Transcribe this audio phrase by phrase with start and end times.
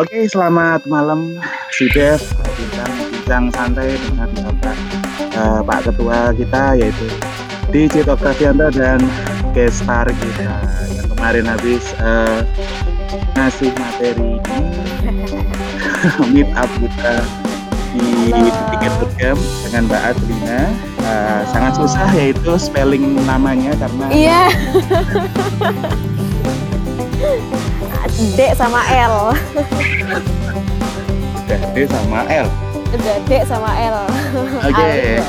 [0.00, 1.36] Oke, selamat malam
[1.76, 2.24] si Dev,
[2.56, 4.76] bincang, bincang santai dengan Bapak
[5.36, 7.04] uh, Pak Ketua kita yaitu
[7.68, 8.96] di Cito Pravianto dan
[9.52, 10.56] gestar kita.
[10.96, 12.40] Yang kemarin habis uh,
[13.36, 14.40] ngasih materi
[16.32, 17.20] meet up kita
[17.92, 19.36] di tiket program
[19.68, 20.60] dengan Mbak Adlina.
[21.04, 24.44] Uh, sangat susah yaitu spelling namanya karena iya
[28.20, 29.32] D sama L
[31.40, 32.48] udah D sama L
[32.92, 33.96] udah D sama L
[34.60, 35.24] oke okay.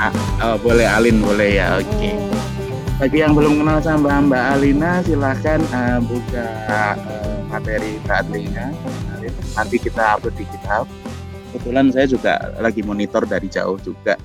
[0.00, 2.16] ah, oh, boleh Alin boleh ya oke okay.
[2.16, 2.32] Hmm.
[2.96, 8.72] bagi yang belum kenal sama Mbak Alina silahkan uh, buka uh, materi Mbak Adlina
[9.52, 10.88] nanti kita upload di GitHub
[11.52, 14.20] kebetulan saya juga lagi monitor dari jauh juga.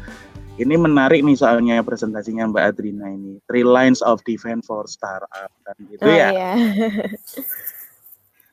[0.54, 3.42] Ini menarik nih soalnya presentasinya Mbak Adrina ini.
[3.50, 6.30] Three lines of defense for startup kan gitu oh, ya.
[6.30, 6.52] Iya.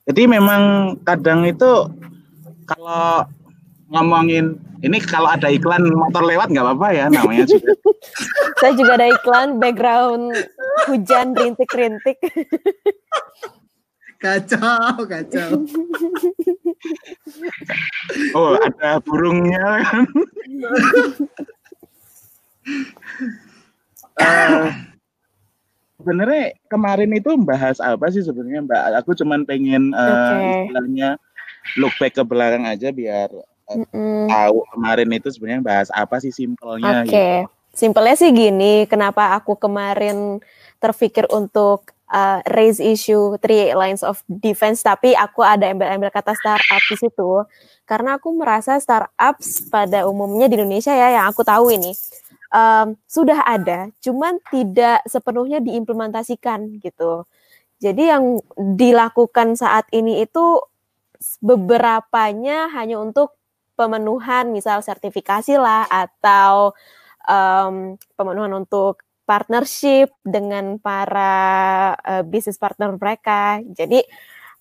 [0.09, 1.89] Jadi memang kadang itu
[2.65, 3.27] kalau
[3.91, 7.73] ngomongin ini kalau ada iklan motor lewat nggak apa-apa ya namanya juga.
[8.61, 10.33] Saya juga ada iklan background
[10.89, 12.17] hujan rintik-rintik.
[14.21, 15.51] Kacau, kacau.
[18.37, 20.05] Oh, ada burungnya kan.
[24.21, 24.65] uh,
[26.01, 28.83] sebenarnya kemarin itu membahas apa sih sebenarnya Mbak?
[29.05, 30.65] Aku cuman pengen uh, okay.
[30.65, 31.21] istilahnya
[31.77, 33.29] look back ke belakang aja biar
[33.69, 34.25] uh, mm -mm.
[34.33, 37.05] tahu kemarin itu sebenarnya bahas apa sih simpelnya.
[37.05, 37.35] Oke, okay.
[37.45, 37.77] gitu.
[37.77, 38.89] simpelnya sih gini.
[38.89, 40.41] Kenapa aku kemarin
[40.81, 46.83] terpikir untuk uh, raise issue three lines of defense tapi aku ada embel-embel kata startup
[46.91, 47.31] di situ
[47.87, 51.95] karena aku merasa startups pada umumnya di Indonesia ya yang aku tahu ini
[52.51, 57.25] um, sudah ada cuman tidak sepenuhnya diimplementasikan gitu
[57.81, 58.39] jadi yang
[58.77, 60.61] dilakukan saat ini itu
[61.41, 63.41] beberapanya hanya untuk
[63.77, 66.77] pemenuhan misal sertifikasi lah atau
[67.25, 73.63] um, pemenuhan untuk partnership dengan para uh, bisnis partner mereka.
[73.63, 74.03] Jadi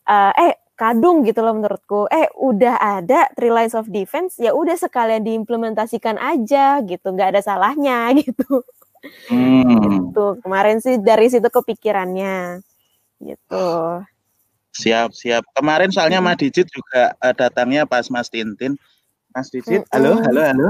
[0.08, 2.08] uh, eh kadung gitu loh menurutku.
[2.08, 7.42] Eh udah ada three lines of defense ya udah sekalian diimplementasikan aja gitu, nggak ada
[7.44, 8.64] salahnya gitu.
[9.28, 9.68] Hmm.
[9.68, 10.26] Gitu.
[10.40, 12.64] Kemarin sih dari situ kepikirannya
[13.20, 13.68] gitu.
[14.80, 15.44] Siap, siap.
[15.52, 16.32] Kemarin soalnya hmm.
[16.32, 18.80] Mas Digit juga uh, datangnya pas Mas Tintin.
[19.36, 19.92] Mas Digit, hmm.
[19.92, 20.68] halo, halo, halo.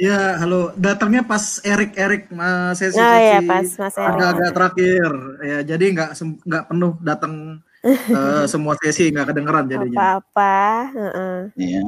[0.00, 0.60] Ya, halo.
[0.80, 4.16] Datangnya pas Erik Erik Mas sesi oh, ya, pas Mas Erik.
[4.16, 5.10] Agak-agak terakhir.
[5.44, 6.10] Ya, jadi nggak
[6.48, 9.98] nggak penuh datang uh, semua sesi nggak kedengeran jadinya.
[9.98, 10.60] Apa-apa.
[10.94, 11.36] Uh-uh.
[11.58, 11.82] Iya.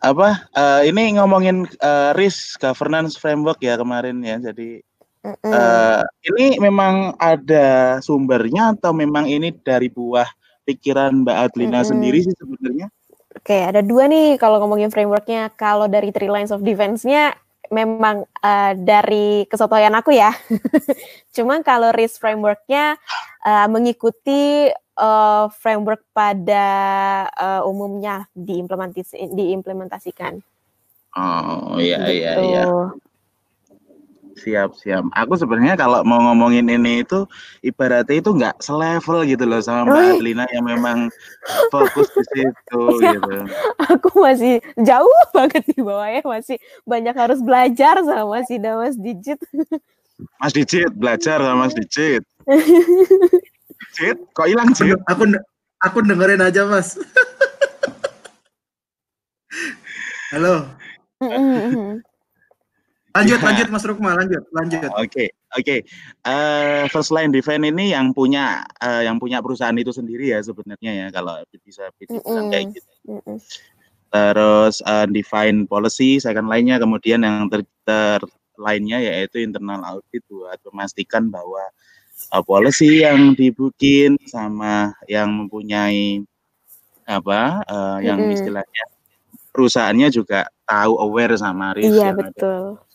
[0.00, 0.28] Apa?
[0.56, 4.40] Uh, ini ngomongin uh, risk governance framework ya kemarin ya.
[4.40, 4.80] Jadi
[5.26, 5.50] uh-uh.
[5.52, 6.02] uh,
[6.34, 10.26] ini memang ada sumbernya atau memang ini dari buah
[10.66, 11.88] pikiran Mbak Adlina uh-uh.
[11.88, 12.88] sendiri sih sebenarnya?
[13.30, 15.54] Oke, ada dua nih kalau ngomongin frameworknya.
[15.54, 17.38] Kalau dari three lines of defense-nya
[17.70, 20.34] memang uh, dari kesotoyan aku ya.
[21.34, 22.98] Cuman kalau risk frameworknya
[23.46, 26.66] uh, mengikuti uh, framework pada
[27.34, 30.42] uh, umumnya diimplementasikan.
[31.18, 32.46] Oh iya iya gitu.
[32.46, 32.64] iya.
[34.40, 35.04] Siap, siap.
[35.12, 37.28] Aku sebenarnya kalau mau ngomongin ini itu
[37.60, 40.98] ibaratnya itu nggak selevel gitu loh sama Mbak Adlina yang memang
[41.68, 43.36] fokus di situ gitu.
[43.84, 46.56] Aku masih jauh banget di bawahnya, masih
[46.88, 49.40] banyak harus belajar sama si Mas Digit.
[50.40, 52.24] Mas Digit, belajar sama Mas Digit.
[52.50, 54.98] Digit, kok hilang Digit?
[55.06, 55.22] Aku
[55.82, 56.98] aku dengerin aja, Mas.
[60.34, 60.66] Halo.
[63.10, 63.46] Lanjut, ya.
[63.50, 64.86] lanjut Mas Rukma, lanjut, lanjut.
[64.94, 65.28] Oke, okay,
[65.58, 65.62] oke.
[65.66, 65.78] Okay.
[66.22, 70.38] Uh, eh, first line defense ini yang punya uh, yang punya perusahaan itu sendiri ya
[70.38, 72.48] sebenarnya ya kalau bisa bisa mm -mm.
[72.54, 72.92] kayak gitu.
[73.10, 73.36] Mm -mm.
[74.10, 78.22] Terus uh, define policy, second lainnya kemudian yang ter, ter
[78.54, 81.89] lainnya yaitu internal audit buat memastikan bahwa uh,
[82.44, 86.24] policy yang dibikin sama yang mempunyai
[87.08, 88.36] apa uh, yang mm -hmm.
[88.38, 88.84] istilahnya
[89.50, 92.78] perusahaannya juga tahu aware sama risk iya, betul.
[92.78, 92.88] Ada.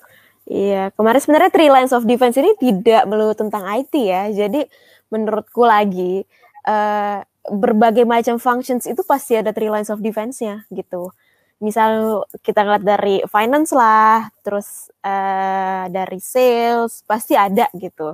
[0.45, 4.29] Iya, kemarin sebenarnya three lines of defense ini tidak melulu tentang IT ya.
[4.29, 4.63] Jadi
[5.09, 6.21] menurutku lagi
[6.69, 7.19] uh,
[7.49, 11.09] berbagai macam functions itu pasti ada three lines of defense-nya gitu.
[11.57, 18.13] Misal kita ngeliat dari finance lah, terus uh, dari sales pasti ada gitu.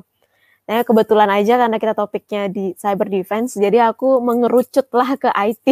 [0.71, 5.67] Nah kebetulan aja karena kita topiknya di cyber defense, jadi aku mengerucut lah ke IT.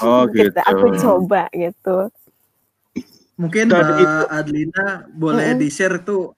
[0.00, 0.56] Oh gitu.
[0.56, 2.08] Aku coba gitu.
[3.36, 5.58] Mungkin Mbak Adlina boleh -uh.
[5.60, 6.32] di-share tuh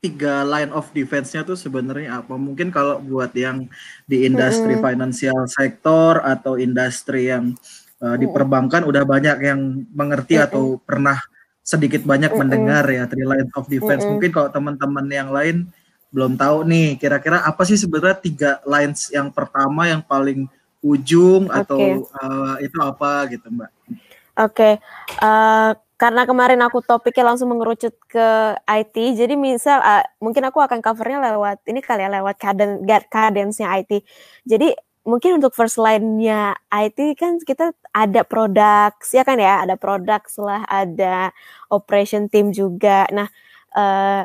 [0.00, 2.40] tiga line of defense-nya tuh sebenarnya apa?
[2.40, 3.68] Mungkin kalau buat yang
[4.08, 4.86] di industri mm -hmm.
[4.88, 7.52] financial sector atau industri yang
[8.00, 10.48] uh, di perbankan udah banyak yang mengerti mm -hmm.
[10.48, 11.20] atau pernah
[11.60, 12.40] sedikit banyak mm -hmm.
[12.40, 14.00] mendengar ya three line of defense.
[14.00, 14.12] Mm -hmm.
[14.16, 15.68] Mungkin kalau teman-teman yang lain
[16.10, 20.50] belum tahu nih kira-kira apa sih sebenarnya tiga lines yang pertama yang paling
[20.82, 21.60] ujung okay.
[21.62, 21.80] atau
[22.10, 23.70] uh, itu apa gitu Mbak?
[23.70, 23.98] Oke,
[24.40, 24.74] okay.
[25.20, 30.80] uh, karena kemarin aku topiknya langsung mengerucut ke IT, jadi misal uh, mungkin aku akan
[30.80, 32.80] covernya lewat ini kali ya lewat caden
[33.12, 34.00] cadence-nya IT.
[34.48, 34.72] Jadi
[35.04, 40.64] mungkin untuk first line-nya IT kan kita ada produk, ya kan ya, ada produk setelah
[40.64, 41.36] ada
[41.68, 43.04] operation team juga.
[43.12, 43.28] Nah,
[43.76, 44.24] uh,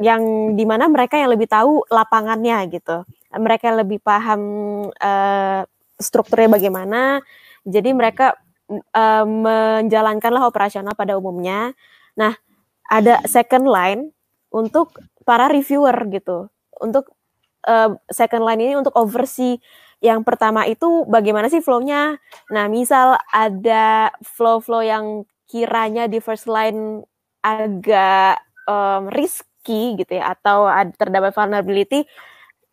[0.00, 3.04] yang di mana mereka yang lebih tahu lapangannya gitu,
[3.36, 4.42] mereka lebih paham
[4.88, 5.60] uh,
[6.00, 7.20] strukturnya bagaimana.
[7.62, 8.34] Jadi mereka
[8.72, 11.76] uh, menjalankanlah operasional pada umumnya.
[12.16, 12.34] Nah,
[12.88, 14.10] ada second line
[14.48, 14.96] untuk
[15.28, 16.48] para reviewer gitu.
[16.80, 17.12] Untuk
[17.68, 19.60] uh, second line ini untuk oversee
[20.02, 22.18] yang pertama itu bagaimana sih flow-nya.
[22.50, 27.06] Nah, misal ada flow-flow yang kiranya di first line
[27.44, 29.06] agak um,
[29.62, 32.02] risky gitu ya atau ada terdapat vulnerability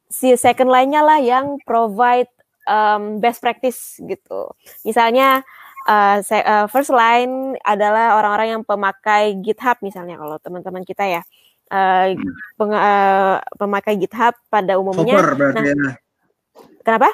[0.09, 2.25] si second line-nya lah yang provide
[2.65, 4.50] um, best practice gitu.
[4.81, 5.45] Misalnya
[5.86, 11.21] uh, uh, first line adalah orang-orang yang pemakai GitHub misalnya kalau teman-teman kita ya
[11.69, 12.18] uh,
[12.57, 15.13] peng, uh, pemakai GitHub pada umumnya.
[15.13, 15.94] Developer berarti nah, ya.
[16.81, 17.09] Kenapa?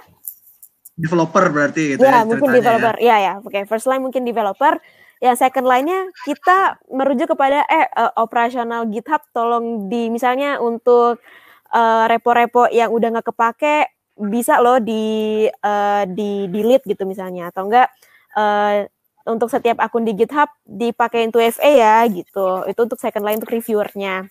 [0.96, 2.12] Developer berarti gitu ya.
[2.16, 2.96] Ya mungkin developer.
[3.04, 3.34] Ya ya.
[3.44, 3.62] Oke okay.
[3.68, 4.80] first line mungkin developer.
[5.24, 11.24] Ya second line-nya kita merujuk kepada eh uh, operasional GitHub tolong di misalnya untuk
[12.08, 17.68] repo-repo uh, yang udah nggak kepake bisa loh di uh, di delete gitu misalnya atau
[17.68, 17.92] enggak
[18.40, 18.88] uh,
[19.26, 22.64] untuk setiap akun di GitHub dipakai 2FA ya gitu.
[22.70, 24.30] Itu untuk second line untuk reviewernya.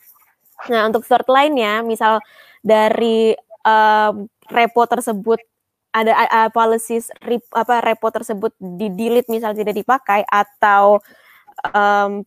[0.70, 2.22] Nah, untuk third line-nya misal
[2.62, 3.34] dari
[3.66, 4.14] uh,
[4.48, 5.42] repo tersebut
[5.94, 10.98] ada uh, policies rip, apa repo tersebut di delete misal tidak dipakai atau
[11.70, 12.26] um,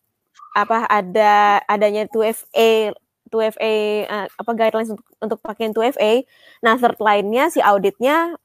[0.55, 2.95] apa ada adanya 2FA
[3.27, 3.75] 2FA
[4.07, 6.23] uh, apa guidelines untuk untuk pakai 2FA.
[6.63, 8.39] Nah, third line-nya si auditnya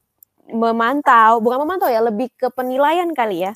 [0.50, 3.54] memantau, bukan memantau ya, lebih ke penilaian kali ya.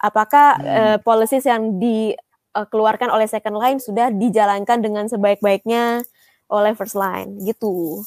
[0.00, 0.66] Apakah hmm.
[0.66, 6.02] uh, policies yang dikeluarkan uh, oleh second line sudah dijalankan dengan sebaik-baiknya
[6.48, 8.00] oleh first line gitu.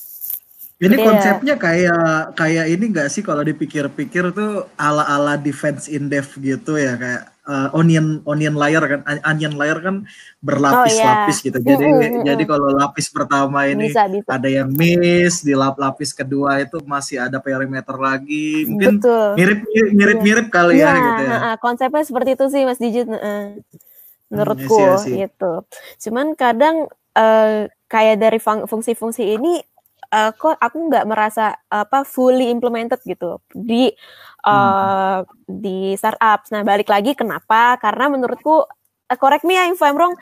[0.76, 6.36] Ini Jadi, konsepnya kayak kayak ini enggak sih kalau dipikir-pikir tuh ala-ala defense in depth
[6.44, 10.04] gitu ya kayak uh, onion onion layer kan onion layer kan
[10.44, 11.48] berlapis-lapis oh, iya.
[11.48, 11.58] gitu.
[11.64, 12.24] Jadi mm -hmm.
[12.28, 14.28] jadi kalau lapis pertama ini bisa, bisa.
[14.28, 18.68] ada yang miss, di lap lapis kedua itu masih ada perimeter lagi.
[18.68, 19.00] Mungkin
[19.40, 19.64] mirip
[19.96, 21.38] mirip mirip kali ya, ya gitu ya.
[21.64, 23.08] konsepnya seperti itu sih Mas Dijit.
[23.08, 23.64] Uh,
[24.28, 25.54] menurutku hmm, iya, iya, gitu.
[26.04, 29.62] Cuman kadang uh, kayak dari fungsi-fungsi ini
[30.16, 33.92] uh, kok aku nggak merasa apa fully implemented gitu di
[34.48, 35.28] uh, hmm.
[35.44, 36.48] di startup.
[36.56, 37.76] Nah, balik lagi kenapa?
[37.84, 40.16] Karena menurutku uh, correct me ya if I'm wrong,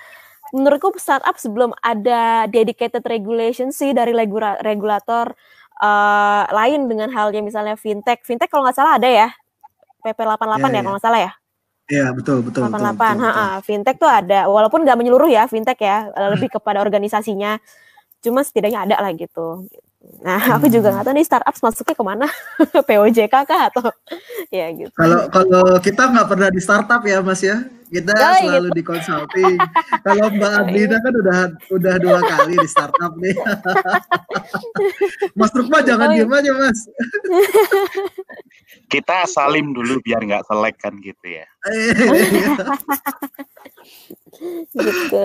[0.51, 5.37] menurutku startup sebelum ada dedicated regulation sih dari regula regulator
[5.77, 8.25] uh, lain dengan halnya misalnya fintech.
[8.25, 9.29] Fintech kalau nggak salah ada ya.
[10.03, 10.81] PP 88 yeah, ya yeah.
[10.83, 11.31] kalau nggak salah ya.
[11.83, 12.63] Iya betul betul.
[12.63, 13.27] 88, betul, betul, betul.
[13.27, 17.59] Ha, fintech tuh ada, walaupun nggak menyeluruh ya fintech ya, lebih kepada organisasinya.
[18.23, 19.67] Cuma setidaknya ada lah gitu.
[20.23, 20.95] Nah, aku juga hmm.
[20.99, 22.27] nggak tahu nih startup masuknya ke mana,
[22.87, 23.87] POJK kah atau
[24.57, 24.91] ya gitu.
[24.95, 28.77] Kalau kalau kita nggak pernah di startup ya Mas ya, kita oh, selalu gitu.
[28.77, 29.55] di consulting.
[30.03, 31.39] kalau Mbak Adlina kan udah
[31.71, 33.35] udah dua kali di startup nih.
[35.39, 36.79] mas Rukma jangan oh, diem aja Mas.
[38.91, 41.47] kita salim dulu biar nggak selek kan gitu ya.
[44.75, 45.21] gitu.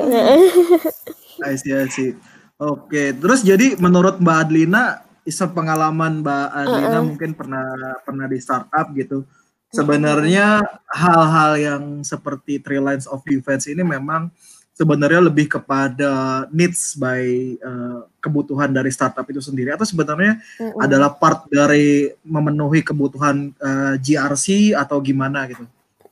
[1.39, 2.13] I see, I see.
[2.59, 5.07] Oke, terus jadi menurut Mbak Adlina,
[5.55, 7.07] pengalaman Mbak Adlina uh -uh.
[7.07, 7.71] mungkin pernah
[8.03, 9.23] pernah di startup gitu.
[9.71, 10.59] Sebenarnya
[10.91, 14.33] hal-hal yang seperti three lines of defense ini memang
[14.75, 20.83] sebenarnya lebih kepada needs by uh, kebutuhan dari startup itu sendiri atau sebenarnya uh -uh.
[20.83, 25.63] adalah part dari memenuhi kebutuhan uh, eh, GRC atau gimana gitu.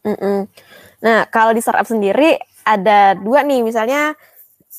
[0.06, 0.38] Uh -uh.
[1.02, 4.14] Nah, kalau di startup sendiri ada dua nih, misalnya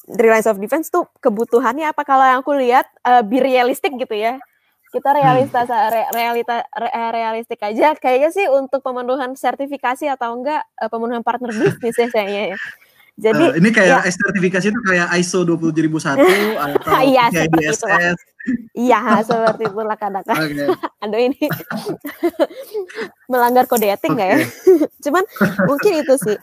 [0.08, 4.16] three lines of defense tuh kebutuhannya apa kalau yang aku lihat uh, be realistik gitu
[4.16, 4.40] ya
[4.88, 5.92] kita realita hmm.
[5.92, 11.24] re, realita re, eh, realistik aja kayaknya sih untuk pemenuhan sertifikasi atau enggak uh, pemenuhan
[11.24, 12.58] partner bisnis ya kayaknya ya.
[13.18, 16.22] Jadi uh, ini kayak ya, sertifikasi itu kayak ISO 27001
[16.70, 17.82] atau iya, ISS.
[18.78, 20.38] Iya, seperti itulah kadang-kadang.
[20.38, 20.70] Okay.
[21.04, 21.42] Aduh ini
[23.32, 24.46] melanggar kode etik enggak okay.
[24.46, 24.88] ya?
[25.10, 25.24] Cuman
[25.66, 26.38] mungkin itu sih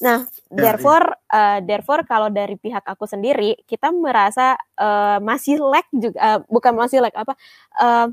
[0.00, 1.34] Nah, ya, therefore, ya.
[1.34, 6.72] Uh, therefore kalau dari pihak aku sendiri, kita merasa uh, masih lag juga, uh, bukan
[6.74, 7.34] masih lag apa,
[7.82, 8.06] uh,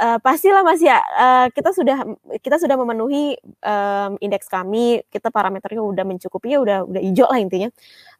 [0.00, 1.98] uh, pastilah masih ya uh, kita sudah
[2.42, 7.40] kita sudah memenuhi um, indeks kami, kita parameternya udah mencukupi ya udah udah hijau lah
[7.40, 7.68] intinya.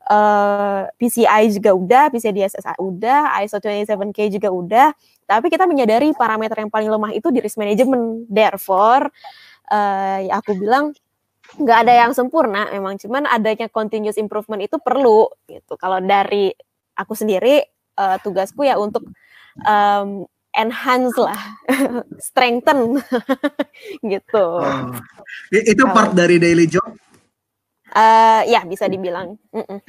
[0.04, 4.92] Uh, PCI juga udah, PCI DSS udah, ISO 27K juga udah,
[5.25, 8.28] tapi kita menyadari parameter yang paling lemah itu di risk management.
[8.28, 9.08] Therefore,
[9.73, 10.92] uh, ya aku bilang
[11.54, 16.50] nggak ada yang sempurna memang cuman adanya continuous improvement itu perlu gitu kalau dari
[16.99, 17.62] aku sendiri
[17.99, 19.06] uh, tugasku ya untuk
[19.62, 21.38] um, enhance lah
[22.26, 22.99] strengthen
[24.12, 24.94] gitu oh.
[25.50, 26.16] itu part oh.
[26.18, 26.87] dari daily job
[27.94, 29.80] uh, ya bisa dibilang mm -mm.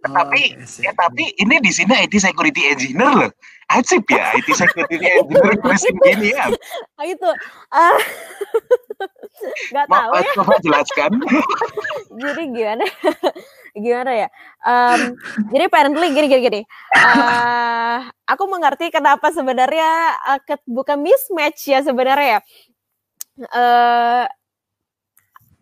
[0.00, 3.32] Oh, tapi ya tapi ini di sini IT security engineer loh.
[3.68, 6.48] Acip ya IT security engineer mesin gini ya.
[6.96, 7.28] Oh, itu
[7.76, 7.98] uh,
[9.72, 10.32] nggak tahu ya.
[10.36, 11.10] Coba jelaskan.
[12.22, 12.84] jadi gimana?
[13.84, 14.28] gimana ya?
[14.66, 15.00] Um,
[15.54, 16.60] jadi apparently gini gini gini.
[16.96, 22.40] Uh, aku mengerti kenapa sebenarnya uh, bukan mismatch ya sebenarnya ya.
[23.50, 24.24] Uh,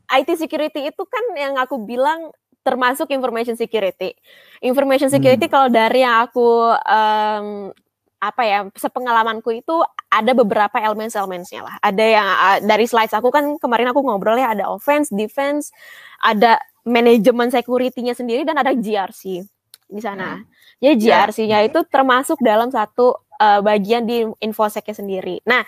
[0.08, 2.32] IT security itu kan yang aku bilang
[2.64, 4.16] termasuk information security.
[4.64, 5.52] Information security hmm.
[5.52, 7.72] kalau dari yang aku um,
[8.18, 11.76] apa ya sepengalamanku itu ada beberapa elemen-elemennya lah.
[11.84, 15.70] Ada yang uh, dari slides aku kan kemarin aku ngobrol ya ada offense, defense,
[16.24, 16.56] ada
[16.88, 19.44] manajemen security-nya sendiri dan ada GRC
[19.88, 20.40] di sana.
[20.40, 20.44] Hmm.
[20.80, 21.68] Jadi GRC-nya yeah.
[21.68, 25.44] itu termasuk dalam satu uh, bagian di infosec-nya sendiri.
[25.44, 25.64] Nah,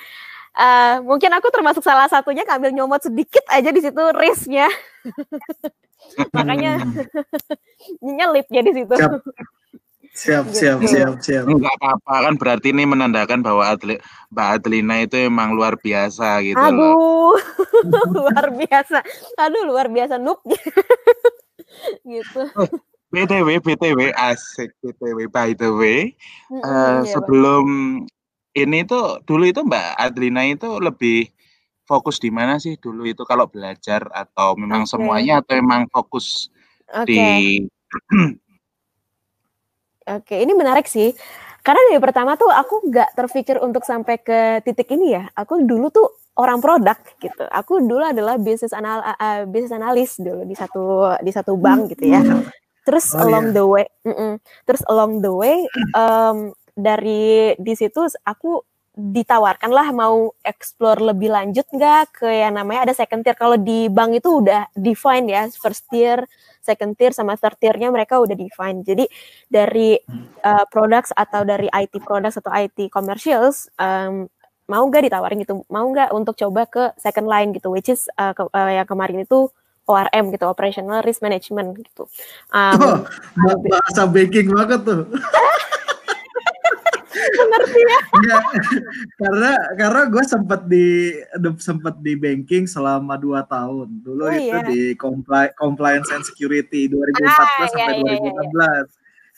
[0.56, 4.68] uh, mungkin aku termasuk salah satunya ngambil nyomot sedikit aja di situ risknya.
[6.36, 6.80] Makanya
[8.04, 8.96] nyelipnya di situ.
[10.10, 10.50] Siap.
[10.50, 10.90] Siap, gitu.
[10.90, 11.44] siap, siap, siap.
[11.46, 13.96] Enggak apa-apa kan berarti ini menandakan bahwa Adli,
[14.34, 17.38] Mbak Adlina itu emang luar biasa gitu Aduh, loh.
[18.18, 18.98] luar biasa.
[19.38, 20.42] Aduh, luar biasa noob.
[22.10, 22.42] gitu.
[23.10, 26.14] BTW, BTW, asik BTW, by the way.
[26.50, 27.64] Mm -hmm, uh, iya, sebelum
[28.02, 28.66] bang.
[28.66, 31.30] ini tuh, dulu itu Mbak Adlina itu lebih
[31.90, 34.94] fokus di mana sih dulu itu kalau belajar atau memang okay.
[34.94, 36.46] semuanya atau memang fokus
[36.86, 37.10] okay.
[37.10, 37.22] di
[40.18, 41.14] Oke, ini menarik sih.
[41.60, 45.28] Karena dari pertama tuh aku nggak terpikir untuk sampai ke titik ini ya.
[45.36, 46.08] Aku dulu tuh
[46.40, 47.44] orang produk gitu.
[47.52, 52.08] Aku dulu adalah bisnis anal uh, bisnis analis dulu di satu di satu bank gitu
[52.08, 52.24] ya.
[52.80, 53.56] Terus oh, along yeah.
[53.60, 54.32] the way, mm -mm.
[54.64, 55.68] terus along the way
[56.00, 62.90] um, dari di situ aku ditawarkan lah mau explore lebih lanjut nggak ke yang namanya
[62.90, 63.38] ada second tier?
[63.38, 66.26] Kalau di bank itu udah define ya first tier
[66.60, 69.08] second tier sama third tiernya mereka udah define jadi
[69.48, 69.96] dari
[70.44, 74.28] uh, products atau dari IT products atau IT commercials um,
[74.70, 75.66] mau nggak ditawarin gitu?
[75.66, 79.22] Mau nggak untuk coba ke second line gitu which is uh, ke, uh, yang kemarin
[79.26, 79.50] itu
[79.90, 82.06] ORM gitu operational risk management gitu.
[82.54, 85.10] Um, oh, bahasa banking banget tuh
[87.10, 87.98] mengerti ya
[89.18, 91.18] karena karena gue sempat di
[91.58, 94.62] sempat di banking selama dua tahun dulu oh, itu iya.
[94.66, 98.70] di compli compliance and security 2014 ah, sampai iya, 2016 iya,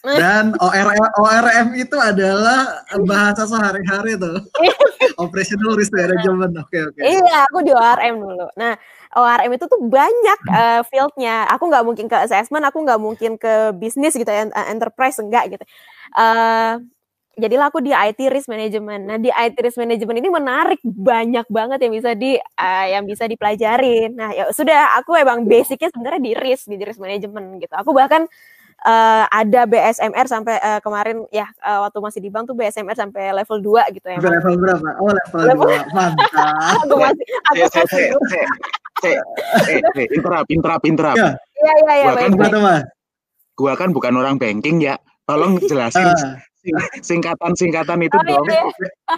[0.04, 0.18] iya.
[0.18, 4.36] dan ORM ORM itu adalah bahasa sehari-hari tuh
[5.24, 7.16] operational risk management oke okay, oke okay.
[7.16, 8.76] iya aku di ORM dulu nah
[9.12, 11.44] ORM itu tuh banyak uh, fieldnya.
[11.52, 15.64] Aku nggak mungkin ke assessment, aku nggak mungkin ke bisnis gitu, ya, enterprise enggak gitu.
[16.16, 16.80] Uh,
[17.36, 19.02] jadilah aku di IT risk management.
[19.08, 23.24] Nah, di IT risk management ini menarik banyak banget yang bisa di uh, yang bisa
[23.24, 24.12] dipelajarin.
[24.12, 27.72] Nah, ya sudah aku emang basicnya sebenarnya di risk di risk management gitu.
[27.72, 28.28] Aku bahkan
[28.84, 33.32] uh, ada BSMR sampai uh, kemarin ya uh, waktu masih di bank tuh BSMR sampai
[33.32, 34.18] level 2 gitu ya.
[34.20, 34.88] Level berapa?
[35.00, 35.96] Oh, level, level 2.
[35.96, 36.28] Mantap.
[36.84, 38.04] aku masih aku masih
[39.08, 41.16] eh, interap, interap, interap.
[41.16, 42.06] Iya, iya, iya.
[42.28, 42.82] Gua kan,
[43.56, 45.00] gua kan bukan orang banking ya.
[45.24, 46.12] Tolong jelasin
[47.02, 48.46] singkatan-singkatan itu oh, dong.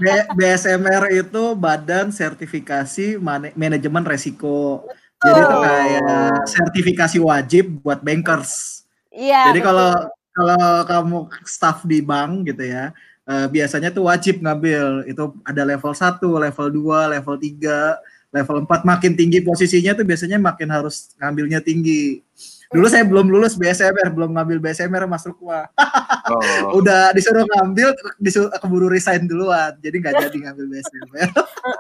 [0.01, 0.29] Iya.
[0.33, 4.89] BSMR itu Badan Sertifikasi Man Manajemen Resiko.
[5.25, 8.85] Jadi itu kayak sertifikasi wajib buat bankers.
[9.09, 9.53] Iya.
[9.53, 9.93] Jadi kalau
[10.35, 12.91] kalau kamu staff di bank gitu ya,
[13.25, 18.83] uh, biasanya tuh wajib ngambil itu ada level 1, level 2, level 3, level 4
[18.83, 22.21] makin tinggi posisinya tuh biasanya makin harus ngambilnya tinggi.
[22.75, 25.71] Dulu saya belum lulus BSMR, belum ngambil BSMR masuk Rukwa.
[26.27, 26.75] oh.
[26.83, 29.79] Udah disuruh ngambil, disuruh keburu resign duluan.
[29.79, 31.31] Jadi nggak jadi ngambil BSMR.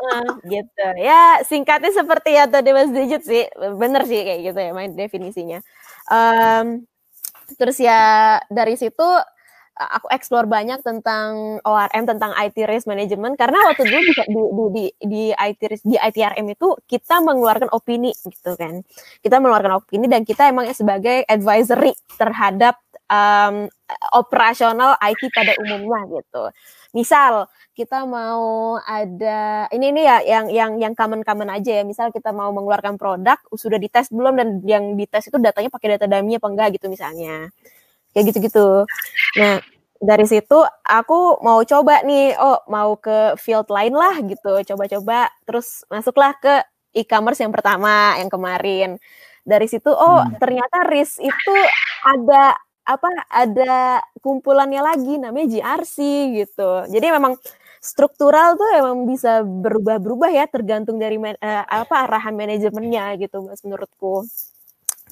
[0.54, 0.88] gitu.
[1.02, 3.44] Ya singkatnya seperti ya tadi Mas Dijit sih.
[3.74, 5.58] Bener sih kayak gitu ya main definisinya.
[6.06, 6.86] Um,
[7.58, 9.08] terus ya dari situ
[9.74, 14.42] aku explore banyak tentang ORM tentang IT risk management karena waktu dulu di di di,
[14.70, 18.86] di, di IT risk di ITRM itu kita mengeluarkan opini gitu kan.
[19.18, 22.78] Kita mengeluarkan opini dan kita emang sebagai advisory terhadap
[23.10, 23.66] um,
[24.14, 26.42] operasional IT pada umumnya gitu.
[26.94, 31.84] Misal kita mau ada ini ini ya yang yang yang common-common aja ya.
[31.84, 36.06] Misal kita mau mengeluarkan produk sudah dites belum dan yang dites itu datanya pakai data
[36.06, 37.50] dummy apa enggak gitu misalnya
[38.14, 38.86] kayak gitu-gitu.
[39.36, 39.58] Nah,
[39.98, 45.82] dari situ aku mau coba nih, oh mau ke field lain lah gitu, coba-coba, terus
[45.90, 46.62] masuklah ke
[46.94, 48.96] e-commerce yang pertama yang kemarin.
[49.44, 50.40] Dari situ, oh hmm.
[50.40, 51.54] ternyata risk itu
[52.06, 53.10] ada apa?
[53.28, 55.96] Ada kumpulannya lagi, namanya GRC
[56.36, 56.88] gitu.
[56.88, 57.36] Jadi memang
[57.84, 63.60] struktural tuh emang bisa berubah-berubah ya, tergantung dari man, uh, apa arahan manajemennya gitu, mas
[63.60, 64.24] menurutku.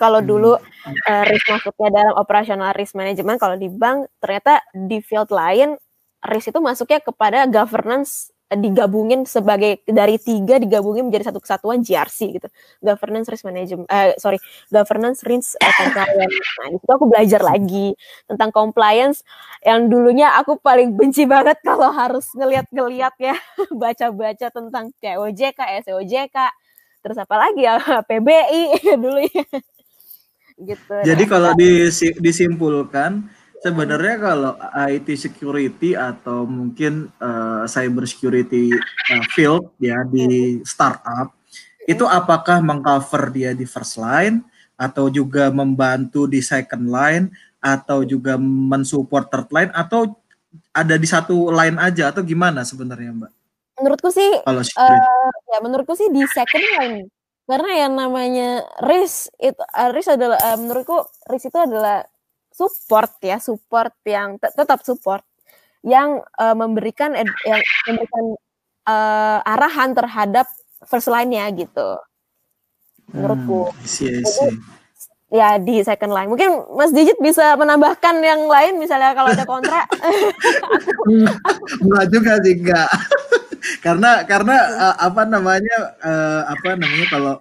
[0.02, 0.26] Kalau hmm.
[0.26, 5.78] dulu uh, risk masuknya dalam operasional risk management, kalau di bank ternyata di field lain
[6.26, 12.18] risk itu masuknya kepada governance eh, digabungin sebagai dari tiga digabungin menjadi satu kesatuan GRC
[12.34, 12.48] gitu.
[12.82, 14.42] Governance risk management uh, sorry
[14.74, 16.34] governance risk compliance.
[16.58, 17.94] Nah itu aku belajar lagi
[18.26, 19.22] tentang compliance
[19.62, 23.38] yang dulunya aku paling benci banget kalau harus ngeliat-ngeliat ya
[23.82, 26.36] baca-baca tentang TOJK, SOJK
[27.02, 27.78] terus apa lagi ya?
[28.08, 28.62] PBI
[29.02, 29.46] dulu ya
[30.64, 30.94] gitu.
[31.02, 31.30] Jadi ya.
[31.30, 31.50] kalau
[32.18, 33.26] disimpulkan
[33.62, 34.52] sebenarnya kalau
[34.90, 38.74] IT security atau mungkin uh, cyber security
[39.14, 41.30] uh, field ya di startup
[41.86, 44.42] itu apakah mengcover dia di first line
[44.74, 47.30] atau juga membantu di second line
[47.62, 50.10] atau juga mensupport third line atau
[50.74, 53.32] ada di satu line aja atau gimana sebenarnya Mbak?
[53.78, 57.06] Menurutku sih kalau uh, ya menurutku sih di second line
[57.46, 62.06] karena yang namanya risk itu uh, risk adalah uh, menurutku risk itu adalah
[62.52, 65.26] support ya support yang tetap support
[65.82, 67.28] yang uh, memberikan yang
[67.90, 68.24] memberikan
[68.86, 70.46] uh, arahan terhadap
[70.86, 71.98] first line-nya gitu.
[73.10, 73.74] Menurutku.
[73.74, 74.48] Hmm, isi, isi.
[75.32, 76.28] ya di second line.
[76.30, 79.88] Mungkin Mas Digit bisa menambahkan yang lain misalnya kalau ada kontrak.
[81.82, 82.90] Enggak juga sih enggak
[83.82, 87.34] karena karena uh, apa namanya uh, apa namanya kalau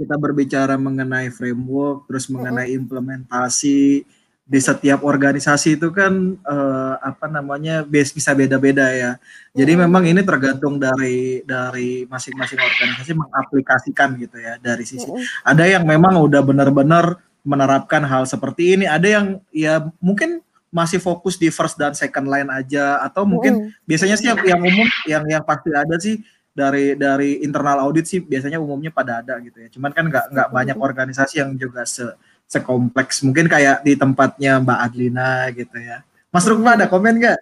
[0.00, 4.02] kita berbicara mengenai framework terus mengenai implementasi
[4.42, 9.12] di setiap organisasi itu kan uh, apa namanya base bisa beda-beda ya.
[9.54, 15.06] Jadi memang ini tergantung dari dari masing-masing organisasi mengaplikasikan gitu ya dari sisi.
[15.46, 21.36] Ada yang memang udah benar-benar menerapkan hal seperti ini, ada yang ya mungkin masih fokus
[21.36, 23.84] di first dan second line aja atau mungkin mm.
[23.84, 28.24] biasanya sih yang, yang umum yang yang pasti ada sih dari dari internal audit sih
[28.24, 29.68] biasanya umumnya pada ada gitu ya.
[29.68, 32.08] Cuman kan nggak nggak banyak organisasi yang juga se
[32.48, 36.04] sekompleks mungkin kayak di tempatnya Mbak Adlina gitu ya.
[36.32, 37.38] Mas Rukma ada komen nggak?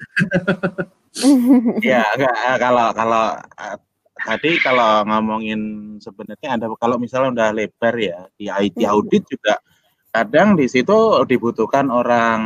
[1.90, 3.27] ya enggak kalau kalau
[4.27, 5.61] tadi kalau ngomongin
[5.99, 9.59] sebenarnya ada kalau misalnya udah lebar ya di IT audit juga
[10.11, 12.40] kadang di situ dibutuhkan orang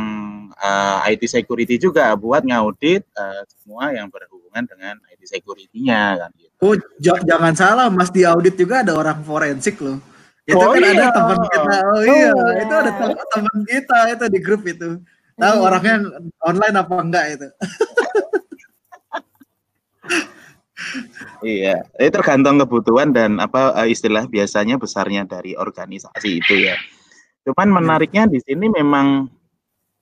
[0.53, 6.31] uh, eh, IT security juga buat ngaudit uh, semua yang berhubungan dengan IT security-nya kan
[6.37, 6.53] gitu.
[6.63, 9.99] Oh, jangan salah Mas di audit juga ada orang forensik loh.
[10.45, 10.93] Itu oh, kan iya.
[10.93, 11.75] ada teman kita.
[11.81, 12.91] Oh, oh iya, oh, itu ada
[13.33, 14.89] teman kita itu di grup itu.
[15.35, 15.67] Tahu hmm.
[15.67, 15.95] orangnya
[16.45, 17.47] online apa enggak itu.
[21.43, 26.77] iya, itu tergantung kebutuhan dan apa eh, istilah biasanya besarnya dari organisasi itu ya.
[27.45, 27.75] Cuman iya.
[27.77, 29.29] menariknya di sini memang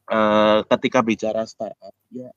[0.07, 2.31] uh, ketika bicara startup ya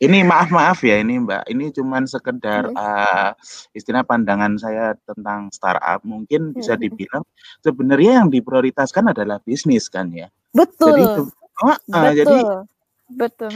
[0.00, 3.36] ini maaf maaf ya ini Mbak, ini cuman sekedar uh,
[3.76, 6.00] istilah pandangan saya tentang startup.
[6.08, 7.20] Mungkin bisa dibilang
[7.60, 10.32] sebenarnya yang diprioritaskan adalah bisnis kan ya.
[10.56, 10.96] Betul.
[10.96, 12.12] Jadi, uh, betul.
[12.16, 12.38] jadi
[13.12, 13.52] betul.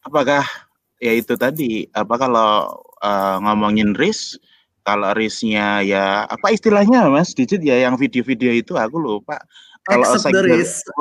[0.00, 0.48] Apakah
[0.96, 4.40] ya itu tadi apa kalau uh, ngomongin risk
[4.80, 9.44] kalau risknya ya apa istilahnya Mas Digit ya yang video-video itu aku lupa
[9.86, 10.84] kalau accept the risk.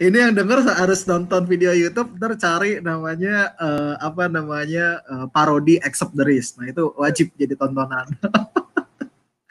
[0.00, 5.76] Ini yang denger harus nonton video YouTube ntar cari namanya uh, apa namanya uh, parodi
[5.84, 6.56] accept the risk.
[6.56, 8.08] Nah itu wajib jadi tontonan.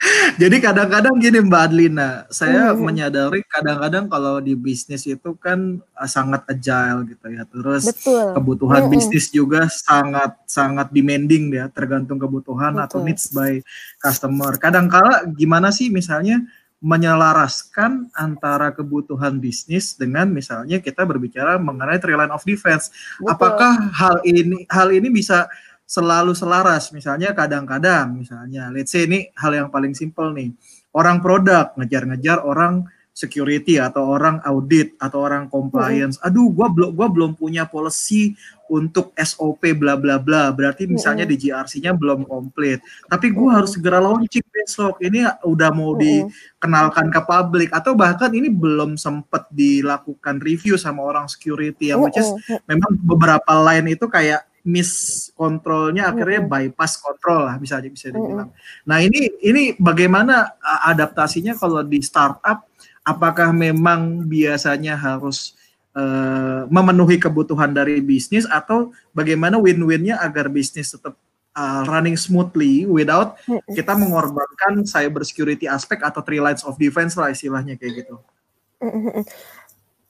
[0.40, 2.80] Jadi kadang-kadang gini Mbak Adlina, saya hmm.
[2.80, 7.44] menyadari kadang-kadang kalau di bisnis itu kan uh, sangat agile gitu ya.
[7.44, 8.32] Terus Betul.
[8.32, 8.92] kebutuhan hmm.
[8.96, 12.84] bisnis juga sangat sangat demanding ya, tergantung kebutuhan Betul.
[12.88, 13.60] atau needs by
[14.00, 14.56] customer.
[14.56, 16.40] Kadang-kala gimana sih misalnya
[16.80, 22.88] menyelaraskan antara kebutuhan bisnis dengan misalnya kita berbicara mengenai three line of defense.
[23.20, 23.36] Betul.
[23.36, 25.44] Apakah hal ini hal ini bisa
[25.90, 26.94] selalu selaras.
[26.94, 30.54] Misalnya kadang-kadang, misalnya, let's say ini hal yang paling simpel nih,
[30.94, 36.16] orang produk ngejar-ngejar orang security atau orang audit atau orang compliance.
[36.22, 38.38] Aduh, gua belum gua belum punya policy
[38.70, 40.54] untuk SOP bla bla bla.
[40.54, 42.78] Berarti misalnya di GRC-nya belum komplit.
[43.10, 45.02] Tapi gua harus segera launching besok.
[45.02, 51.26] Ini udah mau dikenalkan ke publik atau bahkan ini belum sempat dilakukan review sama orang
[51.26, 52.30] security yang which is
[52.70, 58.54] memang beberapa line itu kayak miss kontrolnya akhirnya bypass kontrol lah bisa bisa dibilang.
[58.86, 60.54] Nah ini ini bagaimana
[60.86, 62.70] adaptasinya kalau di startup?
[63.02, 65.58] Apakah memang biasanya harus
[65.98, 71.18] uh, memenuhi kebutuhan dari bisnis atau bagaimana win-winnya agar bisnis tetap
[71.56, 73.40] uh, running smoothly without
[73.72, 78.14] kita mengorbankan cyber security aspek atau three lines of defense lah istilahnya kayak gitu.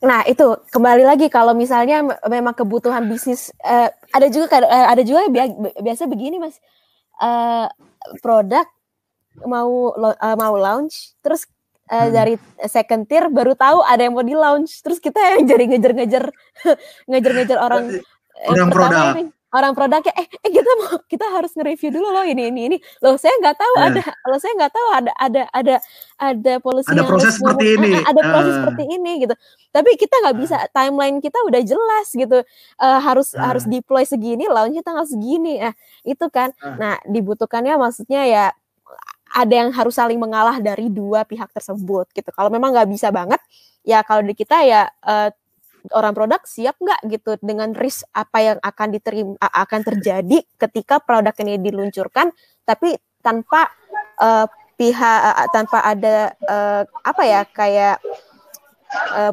[0.01, 5.29] Nah itu kembali lagi kalau misalnya memang kebutuhan bisnis uh, ada juga ada juga
[5.81, 6.57] biasa begini mas.
[7.21, 7.69] Uh,
[8.25, 8.65] produk
[9.45, 11.45] mau uh, mau launch terus
[11.93, 12.13] uh, hmm.
[12.17, 12.35] dari
[12.65, 16.25] second tier baru tahu ada yang mau di launch terus kita yang jadi ngejar-ngejar
[17.13, 17.85] ngejar-ngejar orang
[18.49, 19.05] orang produk.
[19.21, 22.77] ini, orang produknya eh eh kita mau kita harus nge-review dulu loh ini ini ini
[23.03, 23.87] loh saya nggak tahu yeah.
[23.91, 25.75] ada loh saya nggak tahu ada ada ada
[26.21, 28.59] ada polisi ada proses seperti ngomong, ini ada proses uh.
[28.63, 29.35] seperti ini gitu
[29.75, 32.39] tapi kita nggak bisa timeline kita udah jelas gitu
[32.79, 33.43] uh, harus uh.
[33.43, 35.75] harus deploy segini launchnya tanggal segini nah
[36.07, 36.79] itu kan uh.
[36.79, 38.45] nah dibutuhkannya maksudnya ya
[39.31, 42.35] ada yang harus saling mengalah dari dua pihak tersebut gitu.
[42.35, 43.39] Kalau memang nggak bisa banget,
[43.87, 45.31] ya kalau di kita ya uh,
[45.95, 51.35] orang produk siap nggak gitu dengan risk apa yang akan diterima akan terjadi ketika produk
[51.41, 52.31] ini diluncurkan,
[52.69, 53.69] tapi tanpa
[54.21, 57.97] uh, pihak uh, tanpa ada uh, apa ya kayak
[59.17, 59.33] uh,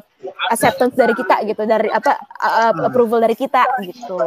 [0.51, 4.19] acceptance dari kita gitu dari apa uh, approval dari kita gitu.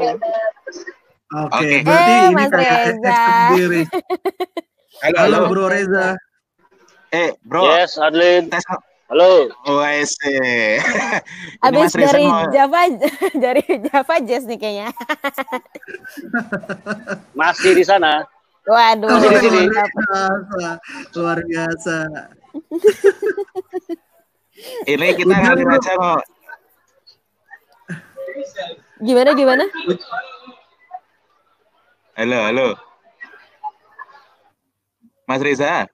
[1.31, 3.23] Oke, okay, berarti eh, ini Mas Reza.
[3.55, 3.67] Halo,
[5.07, 6.19] halo, halo Bro Reza.
[7.15, 7.71] Eh, Bro.
[7.71, 8.51] Yes, Adlin.
[8.51, 8.67] Tes
[9.11, 9.51] Halo.
[9.67, 10.79] Oh, see.
[11.67, 12.47] Abis dari mau...
[12.55, 12.87] Java
[13.43, 14.95] dari Java Jazz nih kayaknya.
[17.39, 18.23] Masih di sana.
[18.71, 19.11] Waduh.
[19.11, 19.63] Masih di sini.
[19.67, 20.71] Luar biasa.
[21.19, 21.97] Luar biasa.
[24.87, 26.23] Ini kita ngalir aja kok.
[29.03, 29.65] Gimana gimana?
[32.15, 32.69] Halo, halo.
[35.27, 35.91] Mas Reza.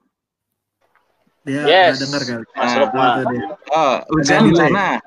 [1.46, 2.02] Dia yes.
[2.02, 2.42] dengar kali.
[2.59, 3.22] Mas nah,
[3.70, 4.98] Oh, hujan di sana.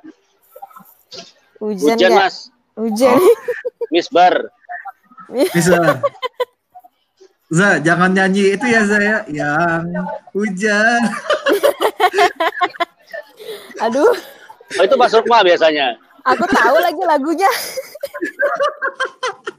[1.60, 2.48] Hujan, hujan Mas.
[2.80, 3.20] Hujan.
[3.20, 3.36] Oh.
[3.92, 4.48] Misbar.
[5.28, 6.00] Misbar.
[7.52, 9.84] Za, jangan nyanyi itu ya saya ya.
[9.84, 11.02] yang hujan.
[13.84, 14.16] Aduh.
[14.80, 16.00] Oh, itu Mas Rukma biasanya.
[16.24, 17.52] Aku tahu lagi lagunya.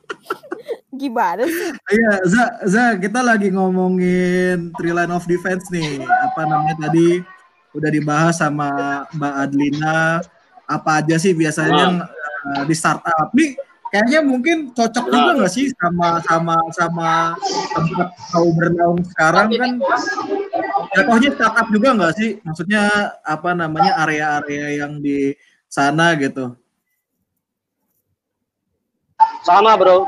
[0.90, 1.70] Gimana sih?
[1.90, 6.02] Iya, Za, Za, kita lagi ngomongin three line of defense nih.
[6.02, 7.22] Apa namanya tadi
[7.74, 8.70] udah dibahas sama
[9.14, 10.20] Mbak Adlina.
[10.66, 12.06] Apa aja sih biasanya
[12.54, 13.30] uh, di startup?
[13.34, 13.54] Nih,
[13.90, 15.14] kayaknya mungkin cocok nah.
[15.14, 17.10] juga nggak sih sama sama sama
[17.74, 19.72] tempat kau bernaung sekarang kan?
[20.94, 22.30] Jatuhnya startup juga nggak sih?
[22.42, 22.82] Maksudnya
[23.22, 25.34] apa namanya area-area yang di
[25.70, 26.54] sana gitu?
[29.44, 30.06] Sama bro,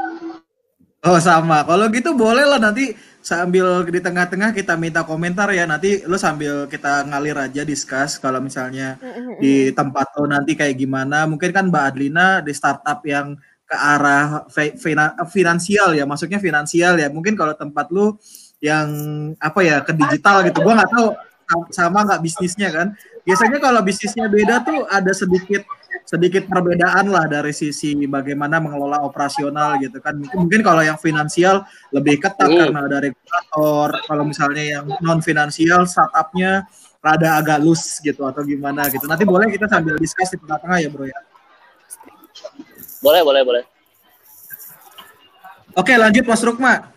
[1.03, 1.67] Oh sama.
[1.67, 5.67] Kalau gitu boleh lah nanti sambil di tengah-tengah kita minta komentar ya.
[5.67, 9.03] Nanti lo sambil kita ngalir aja discuss kalau misalnya
[9.43, 11.27] di tempat lo nanti kayak gimana.
[11.27, 13.35] Mungkin kan Mbak Adlina di startup yang
[13.67, 14.47] ke arah
[15.27, 16.07] finansial ya.
[16.07, 17.11] Maksudnya finansial ya.
[17.11, 18.23] Mungkin kalau tempat lo
[18.63, 18.87] yang
[19.43, 20.63] apa ya ke digital gitu.
[20.63, 21.19] Gua nggak tahu
[21.75, 22.95] sama nggak bisnisnya kan.
[23.27, 25.67] Biasanya kalau bisnisnya beda tuh ada sedikit
[26.03, 30.19] sedikit perbedaan lah dari sisi bagaimana mengelola operasional gitu kan.
[30.19, 32.59] Mungkin kalau yang finansial lebih ketat hmm.
[32.69, 33.89] karena ada regulator.
[34.07, 36.67] Kalau misalnya yang non finansial startupnya
[37.03, 39.05] rada agak loose gitu atau gimana gitu.
[39.11, 41.19] Nanti boleh kita sambil diskus di tengah-tengah ya bro ya.
[43.03, 43.63] Boleh boleh boleh.
[45.75, 46.93] Oke lanjut Mas Rukma.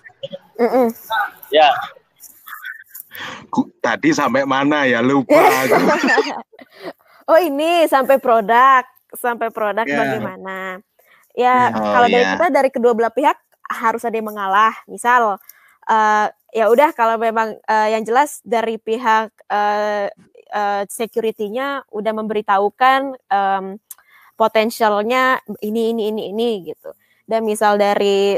[0.60, 0.88] Mm -mm.
[1.50, 1.72] Ya.
[3.80, 5.40] Tadi sampai mana ya lupa.
[7.30, 8.86] oh ini sampai produk
[9.16, 9.98] sampai produk yeah.
[9.98, 10.58] bagaimana.
[11.36, 12.34] Ya oh, kalau dari yeah.
[12.38, 14.74] kita dari kedua belah pihak harus ada yang mengalah.
[14.88, 15.40] Misal
[15.90, 20.08] uh, ya udah kalau memang uh, yang jelas dari pihak uh,
[20.54, 23.66] uh, security-nya udah memberitahukan um,
[24.40, 26.96] potensialnya ini ini ini ini gitu.
[27.26, 28.38] Dan misal dari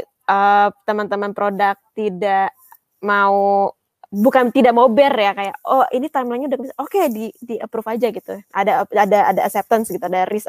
[0.83, 2.51] teman-teman uh, produk tidak
[2.99, 3.71] mau
[4.07, 7.91] bukan tidak mau bear ya kayak oh ini timelinenya udah oke okay, di di approve
[7.91, 8.39] aja gitu.
[8.55, 10.47] Ada ada ada acceptance gitu ada risk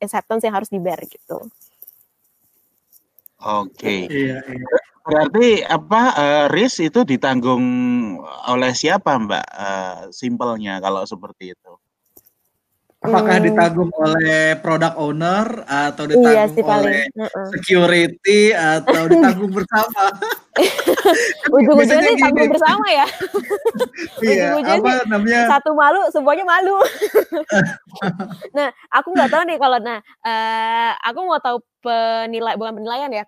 [0.00, 1.38] acceptance yang harus di bear gitu.
[3.42, 3.74] Oke.
[3.74, 4.00] Okay.
[4.06, 4.66] iya, iya.
[5.02, 7.64] berarti apa uh, risk itu ditanggung
[8.46, 9.46] oleh siapa mbak?
[9.50, 11.72] Uh, simpelnya kalau seperti itu
[13.02, 13.46] Apakah hmm.
[13.50, 17.46] ditanggung oleh product owner atau iya ditanggung iya sih, oleh uh-uh.
[17.50, 20.04] security atau ditanggung bersama?
[21.58, 23.06] Ujung-ujungnya ditanggung bersama ya.
[24.22, 25.50] iya, apa namanya?
[25.50, 26.78] Satu malu, semuanya malu.
[28.54, 33.24] nah, aku nggak tahu nih kalau nah, uh, aku mau tahu penilai bukan penilaian ya,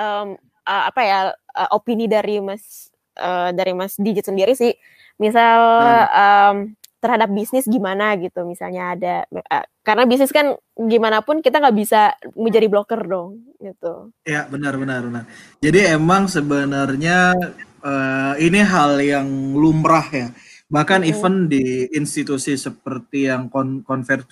[0.00, 1.18] um, uh, apa ya
[1.52, 2.88] uh, opini dari Mas
[3.20, 4.72] uh, dari Mas Digit sendiri sih.
[5.20, 6.08] Misal hmm.
[6.16, 6.56] um,
[6.98, 12.12] terhadap bisnis gimana gitu misalnya ada uh, karena bisnis kan gimana pun kita nggak bisa
[12.36, 14.12] menjadi blocker dong gitu.
[14.28, 15.24] Ya benar benar benar.
[15.64, 17.32] Jadi emang sebenarnya
[17.80, 20.28] uh, ini hal yang lumrah ya.
[20.68, 21.08] Bahkan mm.
[21.08, 23.80] even di institusi seperti yang kon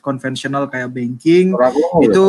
[0.05, 1.57] konvensional kayak banking
[2.05, 2.23] itu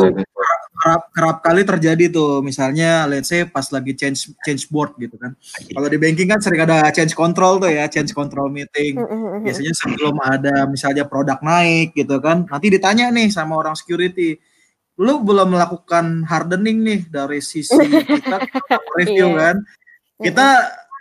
[0.78, 2.40] kerap kerap kali terjadi tuh.
[2.40, 5.34] Misalnya let's say pas lagi change change board gitu kan.
[5.74, 8.96] Kalau di banking kan sering ada change control tuh ya change control meeting.
[9.42, 14.38] Biasanya sebelum ada misalnya produk naik gitu kan nanti ditanya nih sama orang security
[14.98, 18.38] lu belum melakukan hardening nih dari sisi kita
[18.98, 19.38] review yeah.
[19.38, 19.56] kan?
[20.18, 20.48] Kita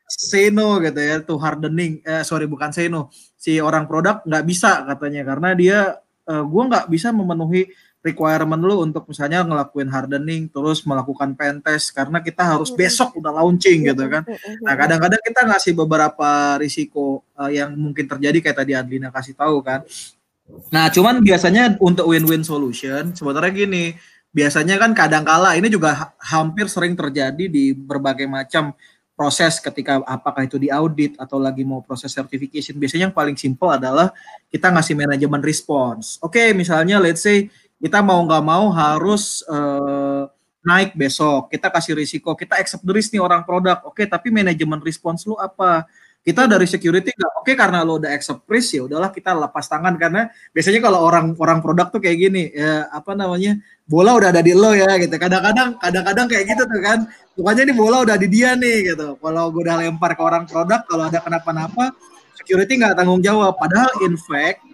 [0.08, 3.10] say no gitu ya tuh hardening eh, sorry bukan say no.
[3.38, 5.80] Si orang produk nggak bisa katanya karena dia
[6.30, 7.72] uh, gua nggak bisa memenuhi
[8.08, 13.44] requirement lu untuk misalnya ngelakuin hardening terus melakukan pen test karena kita harus besok udah
[13.44, 14.24] launching gitu kan.
[14.64, 19.60] Nah, kadang-kadang kita ngasih beberapa risiko uh, yang mungkin terjadi kayak tadi Adlina kasih tahu
[19.60, 19.84] kan.
[20.72, 24.00] Nah, cuman biasanya untuk win-win solution sebenarnya gini,
[24.32, 28.72] biasanya kan kadang-kala ini juga ha hampir sering terjadi di berbagai macam
[29.18, 33.66] proses ketika apakah itu di audit atau lagi mau proses certification biasanya yang paling simple
[33.66, 34.14] adalah
[34.54, 36.22] kita ngasih manajemen response.
[36.22, 40.26] Oke, okay, misalnya let's say kita mau nggak mau harus uh,
[40.66, 41.54] naik besok.
[41.54, 43.80] Kita kasih risiko, kita accept the risk nih orang produk.
[43.88, 45.88] Oke, okay, tapi manajemen respons lu apa?
[46.28, 49.64] Kita dari security nggak oke okay, karena lo udah accept risk ya udahlah kita lepas
[49.64, 49.96] tangan.
[49.96, 53.56] Karena biasanya kalau orang orang produk tuh kayak gini ya apa namanya
[53.88, 55.16] bola udah ada di lo ya gitu.
[55.16, 57.00] Kadang-kadang kadang-kadang kayak gitu tuh kan.
[57.32, 59.16] Pokoknya nih bola udah di dia nih gitu.
[59.24, 61.96] Kalau gue udah lempar ke orang produk kalau ada kenapa-napa
[62.36, 63.56] security nggak tanggung jawab.
[63.56, 64.68] Padahal in fact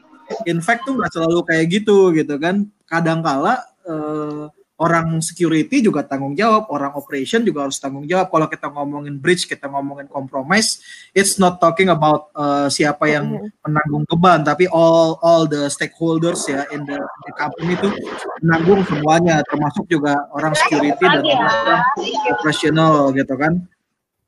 [0.50, 4.48] in fact tuh nggak selalu kayak gitu gitu kan kadangkala uh,
[4.84, 8.28] orang security juga tanggung jawab, orang operation juga harus tanggung jawab.
[8.28, 10.82] Kalau kita ngomongin bridge, kita ngomongin compromise,
[11.14, 13.64] it's not talking about uh, siapa yang mm-hmm.
[13.64, 17.88] menanggung beban, tapi all all the stakeholders ya in the, in the company itu
[18.44, 21.82] menanggung semuanya, termasuk juga orang security dan orang
[22.34, 23.64] operational gitu kan.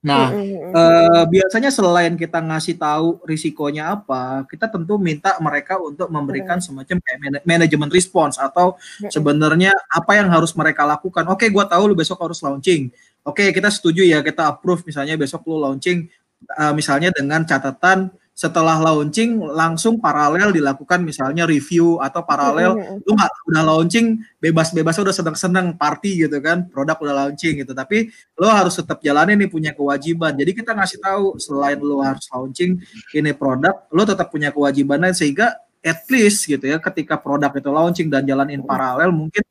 [0.06, 0.30] Nah,
[0.70, 7.02] uh, biasanya selain kita ngasih tahu risikonya apa, kita tentu minta mereka untuk memberikan semacam
[7.02, 8.78] kayak manajemen response atau
[9.10, 11.26] sebenarnya apa yang harus mereka lakukan.
[11.26, 12.94] Oke, okay, gua tahu lu besok harus launching.
[13.26, 16.06] Oke, okay, kita setuju ya, kita approve misalnya besok lu launching
[16.54, 23.08] uh, misalnya dengan catatan setelah launching langsung paralel dilakukan misalnya review atau paralel mm-hmm.
[23.08, 28.12] lu nggak udah launching bebas-bebas udah seneng-seneng party gitu kan produk udah launching gitu tapi
[28.36, 32.76] lo harus tetap jalanin nih punya kewajiban jadi kita ngasih tahu selain lo harus launching
[33.16, 38.12] ini produk lo tetap punya kewajiban sehingga at least gitu ya ketika produk itu launching
[38.12, 39.46] dan jalan in paralel mungkin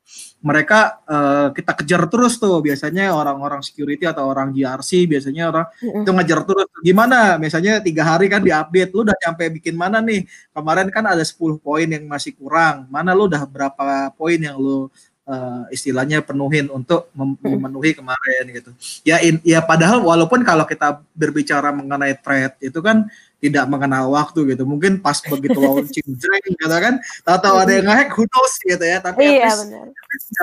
[0.45, 2.61] mereka uh, kita kejar terus tuh.
[2.61, 6.69] Biasanya orang-orang security atau orang GRC biasanya orang itu ngejar terus.
[6.85, 7.41] Gimana?
[7.41, 8.93] Misalnya tiga hari kan diupdate.
[8.93, 10.29] Lu udah sampai bikin mana nih?
[10.53, 12.85] Kemarin kan ada 10 poin yang masih kurang.
[12.93, 14.93] Mana lu udah berapa poin yang lu
[15.25, 18.71] uh, istilahnya penuhin untuk memenuhi kemarin gitu.
[19.01, 23.09] Ya in, ya padahal walaupun kalau kita berbicara mengenai threat itu kan
[23.41, 24.63] tidak mengenal waktu gitu.
[24.65, 28.97] Mungkin pas begitu launching jreng gitu kan, tahu-tahu ada yang ngehack, who knows gitu ya.
[29.03, 29.53] Tapi iya,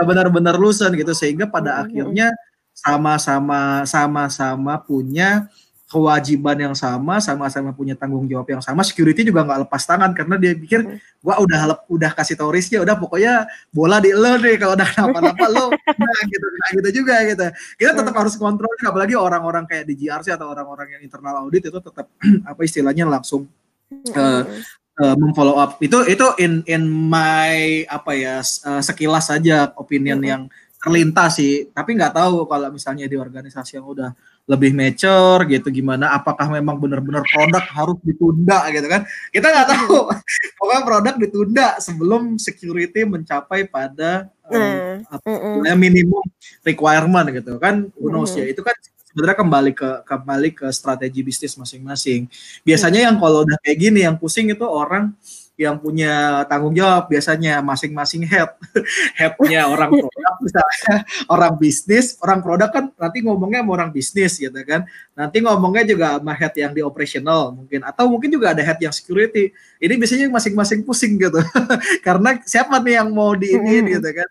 [0.06, 1.82] benar-benar lulusan gitu sehingga pada mm-hmm.
[1.88, 2.28] akhirnya
[2.72, 5.50] sama-sama sama-sama punya
[5.92, 8.80] kewajiban yang sama, sama-sama punya tanggung jawab yang sama.
[8.80, 11.20] Security juga nggak lepas tangan karena dia pikir, hmm.
[11.20, 15.46] gua udah udah kasih tau risknya, udah pokoknya bola di lo deh kalau udah kenapa-napa
[15.52, 15.68] lo,
[16.08, 17.44] nah gitu, nah gitu juga gitu.
[17.76, 18.20] Kita tetap hmm.
[18.24, 22.08] harus kontrol, apalagi orang-orang kayak di GRC atau orang-orang yang internal audit itu tetap
[22.48, 23.44] apa istilahnya langsung
[24.16, 24.42] uh,
[24.96, 25.76] uh, memfollow up.
[25.84, 30.30] Itu itu in in my apa ya uh, sekilas saja opinion hmm.
[30.32, 30.42] yang
[30.80, 31.68] terlintas sih.
[31.68, 36.74] Tapi nggak tahu kalau misalnya di organisasi yang udah lebih mature gitu gimana apakah memang
[36.74, 40.10] benar-benar produk harus ditunda gitu kan kita nggak tahu
[40.58, 45.62] pokoknya produk ditunda sebelum security mencapai pada um, mm.
[45.62, 46.24] uh, minimum
[46.66, 48.42] requirement gitu kan who knows mm.
[48.42, 48.74] ya itu kan
[49.06, 52.26] sebenarnya kembali ke kembali ke strategi bisnis masing-masing
[52.66, 53.06] biasanya mm.
[53.06, 55.14] yang kalau udah kayak gini yang pusing itu orang
[55.62, 58.50] yang punya tanggung jawab biasanya masing-masing head
[59.18, 60.94] headnya orang produk misalnya
[61.30, 64.84] orang bisnis, orang produk kan nanti ngomongnya sama orang bisnis gitu kan.
[65.14, 68.92] Nanti ngomongnya juga sama head yang di operational mungkin atau mungkin juga ada head yang
[68.92, 69.54] security.
[69.78, 71.38] Ini biasanya masing-masing pusing gitu.
[72.06, 73.88] Karena siapa nih yang mau di ini hmm.
[73.98, 74.28] gitu kan.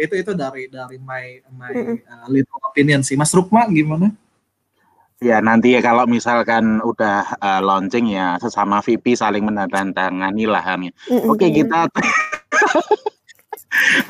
[0.00, 1.72] Itu itu dari dari my my
[2.08, 3.14] uh, little opinion sih.
[3.20, 4.10] Mas Rukma gimana?
[5.20, 10.88] Ya nanti ya kalau misalkan udah uh, launching ya sesama VP saling menandatangani lah ya.
[11.28, 11.84] Oke kita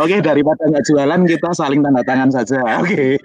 [0.03, 2.63] Oke daripada nggak jualan kita saling tanda tangan saja.
[2.79, 3.19] Oke.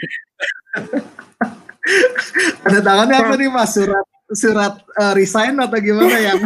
[2.65, 3.77] tanda tangannya apa nih mas?
[3.77, 6.33] Surat surat uh, resign atau gimana ya?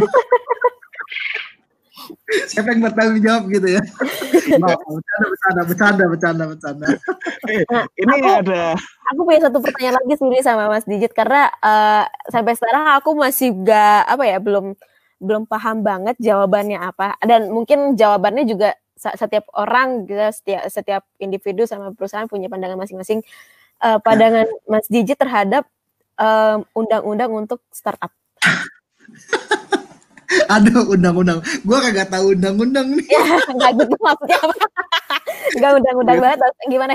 [2.49, 3.83] Siapa yang bertanggung jawab gitu ya?
[4.49, 6.87] Nah, bercanda, bercanda, bercanda, bercanda, bercanda.
[7.69, 8.63] Nah, ini aku, ada.
[9.13, 13.53] Aku punya satu pertanyaan lagi sendiri sama Mas Digit karena uh, sampai sekarang aku masih
[13.61, 14.73] gak apa ya belum
[15.21, 21.69] belum paham banget jawabannya apa dan mungkin jawabannya juga setiap orang gitu setiap setiap individu
[21.69, 23.21] sama perusahaan punya pandangan masing-masing
[23.85, 25.69] uh, pandangan Mas Digit terhadap
[26.75, 28.11] undang-undang um, untuk startup.
[30.53, 31.41] Aduh, undang-undang.
[31.65, 33.05] Gua kagak tahu undang-undang nih.
[33.09, 34.55] Ya, enggak gitu maksudnya apa.
[35.57, 36.21] Enggak undang-undang ya.
[36.21, 36.39] banget
[36.69, 36.93] gimana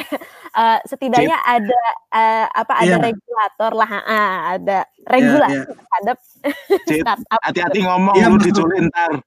[0.54, 1.54] uh, setidaknya Cip.
[1.58, 1.82] ada
[2.14, 3.02] uh, apa ada yeah.
[3.02, 4.78] regulator lah, uh, ada
[5.10, 5.74] regulasi yeah, yeah.
[5.74, 6.16] terhadap
[7.02, 7.40] startup.
[7.42, 9.18] Hati-hati ngomong ya, lu diculik ntar.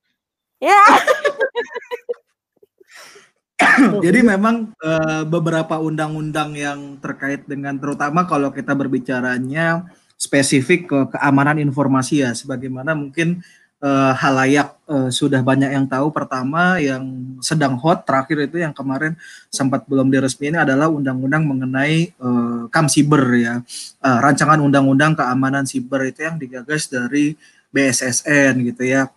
[0.64, 0.80] Ya.
[4.06, 11.62] Jadi memang uh, beberapa undang-undang yang terkait dengan terutama kalau kita berbicaranya spesifik ke keamanan
[11.62, 13.46] informasi ya sebagaimana mungkin
[13.82, 16.10] uh, halayak uh, sudah banyak yang tahu.
[16.10, 19.14] Pertama yang sedang hot terakhir itu yang kemarin
[19.50, 23.62] sempat belum diresmikan adalah undang-undang mengenai uh, kam siber ya.
[24.02, 27.38] Uh, rancangan undang-undang keamanan siber itu yang digagas dari
[27.70, 29.12] BSSN gitu ya.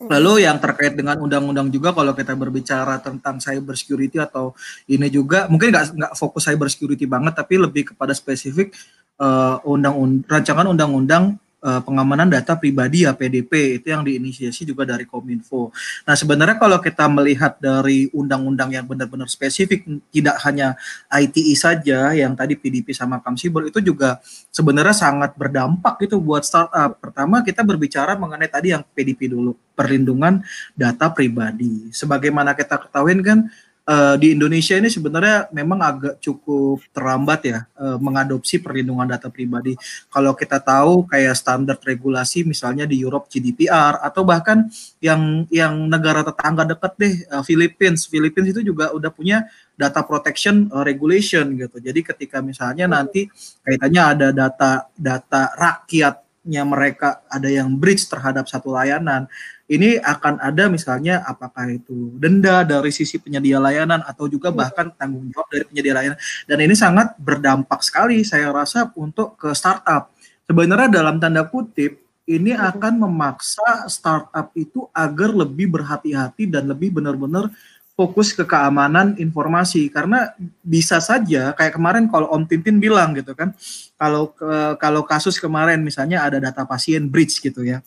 [0.00, 4.56] Lalu yang terkait dengan undang-undang juga kalau kita berbicara tentang cyber security atau
[4.88, 8.72] ini juga mungkin nggak nggak fokus cyber security banget tapi lebih kepada spesifik
[9.20, 14.88] uh, undang, undang rancangan undang-undang uh, pengamanan data pribadi ya PDP itu yang diinisiasi juga
[14.88, 15.70] dari Kominfo.
[16.04, 20.74] Nah sebenarnya kalau kita melihat dari undang-undang yang benar-benar spesifik tidak hanya
[21.12, 24.18] ITI saja yang tadi PDP sama Kamsiber itu juga
[24.50, 26.96] sebenarnya sangat berdampak gitu buat startup.
[26.98, 30.44] Pertama kita berbicara mengenai tadi yang PDP dulu perlindungan
[30.76, 31.88] data pribadi.
[31.92, 33.48] Sebagaimana kita ketahui kan
[33.90, 39.74] uh, di Indonesia ini sebenarnya memang agak cukup terlambat ya uh, mengadopsi perlindungan data pribadi.
[40.06, 44.70] Kalau kita tahu kayak standar regulasi misalnya di Europe GDPR atau bahkan
[45.02, 48.06] yang yang negara tetangga dekat deh uh, Philippines.
[48.06, 51.82] Philippines itu juga udah punya data protection uh, regulation gitu.
[51.82, 53.26] Jadi ketika misalnya nanti
[53.66, 59.26] kaitannya ada data data rakyatnya mereka ada yang breach terhadap satu layanan
[59.70, 64.58] ini akan ada misalnya apakah itu denda dari sisi penyedia layanan atau juga iya.
[64.66, 66.18] bahkan tanggung jawab dari penyedia layanan
[66.50, 70.10] dan ini sangat berdampak sekali saya rasa untuk ke startup
[70.50, 72.74] sebenarnya dalam tanda kutip ini iya.
[72.74, 77.46] akan memaksa startup itu agar lebih berhati-hati dan lebih benar-benar
[77.94, 80.34] fokus ke keamanan informasi karena
[80.66, 83.54] bisa saja kayak kemarin kalau Om Tintin bilang gitu kan
[83.94, 84.34] kalau
[84.80, 87.84] kalau kasus kemarin misalnya ada data pasien breach gitu ya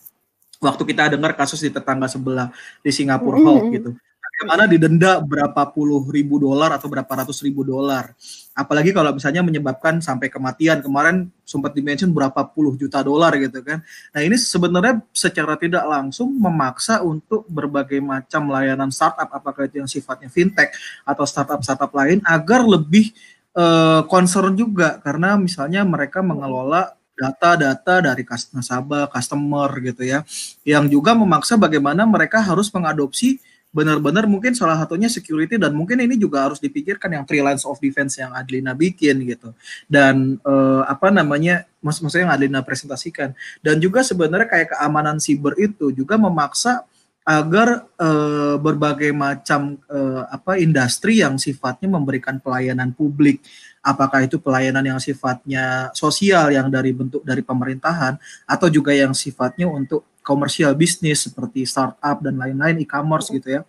[0.63, 2.49] waktu kita dengar kasus di tetangga sebelah
[2.79, 3.73] di Singapura mm -hmm.
[3.75, 3.91] gitu.
[4.33, 8.17] Bagaimana didenda berapa puluh ribu dolar atau berapa ratus ribu dolar?
[8.57, 10.81] Apalagi kalau misalnya menyebabkan sampai kematian.
[10.81, 13.85] Kemarin sempat dimention berapa puluh juta dolar gitu kan.
[13.85, 19.87] Nah ini sebenarnya secara tidak langsung memaksa untuk berbagai macam layanan startup apakah itu yang
[19.87, 20.73] sifatnya fintech
[21.05, 23.13] atau startup startup lain agar lebih
[23.53, 24.97] uh, concern juga.
[25.05, 30.25] Karena misalnya mereka mengelola data-data dari nasabah, customer gitu ya,
[30.65, 33.37] yang juga memaksa bagaimana mereka harus mengadopsi
[33.73, 37.81] benar-benar mungkin salah satunya security dan mungkin ini juga harus dipikirkan yang three lines of
[37.81, 39.49] defense yang Adlina bikin gitu.
[39.89, 43.33] Dan eh, apa namanya mas maksudnya yang Adlina presentasikan.
[43.65, 46.85] Dan juga sebenarnya kayak keamanan siber itu juga memaksa
[47.23, 53.39] agar uh, berbagai macam uh, apa industri yang sifatnya memberikan pelayanan publik
[53.83, 58.15] apakah itu pelayanan yang sifatnya sosial yang dari bentuk dari pemerintahan
[58.47, 63.61] atau juga yang sifatnya untuk komersial bisnis seperti startup dan lain-lain e-commerce gitu ya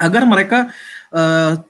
[0.00, 0.72] agar mereka
[1.12, 1.60] uh,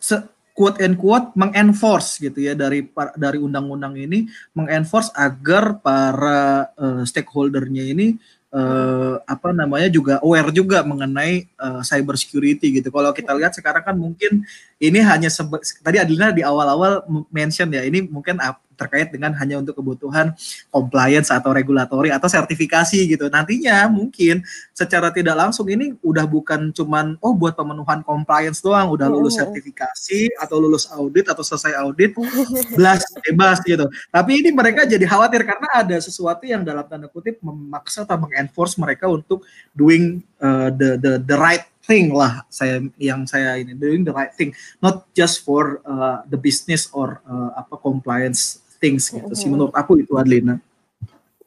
[0.54, 2.86] quote and quote mengenforce gitu ya dari
[3.18, 8.14] dari undang-undang ini mengenforce agar para uh, stakeholdernya ini
[8.52, 12.92] uh, apa namanya juga aware juga mengenai uh, cyber security gitu.
[12.92, 14.44] Kalau kita lihat sekarang kan mungkin
[14.82, 15.30] ini hanya
[15.78, 18.42] tadi Adilina di awal-awal mention ya ini mungkin
[18.82, 20.34] terkait dengan hanya untuk kebutuhan
[20.72, 23.30] compliance atau regulatory atau sertifikasi gitu.
[23.30, 24.42] Nantinya mungkin
[24.74, 30.34] secara tidak langsung ini udah bukan cuman oh buat pemenuhan compliance doang, udah lulus sertifikasi
[30.42, 32.18] atau lulus audit atau selesai audit,
[32.78, 33.86] belas bebas gitu.
[34.10, 38.82] Tapi ini mereka jadi khawatir karena ada sesuatu yang dalam tanda kutip memaksa atau mengenforce
[38.82, 44.06] mereka untuk doing uh, the the the right thing lah saya yang saya ini doing
[44.06, 49.22] the right thing not just for uh, the business or uh, apa compliance things gitu
[49.22, 49.38] mm -hmm.
[49.38, 50.58] sih menurut aku itu Adlina.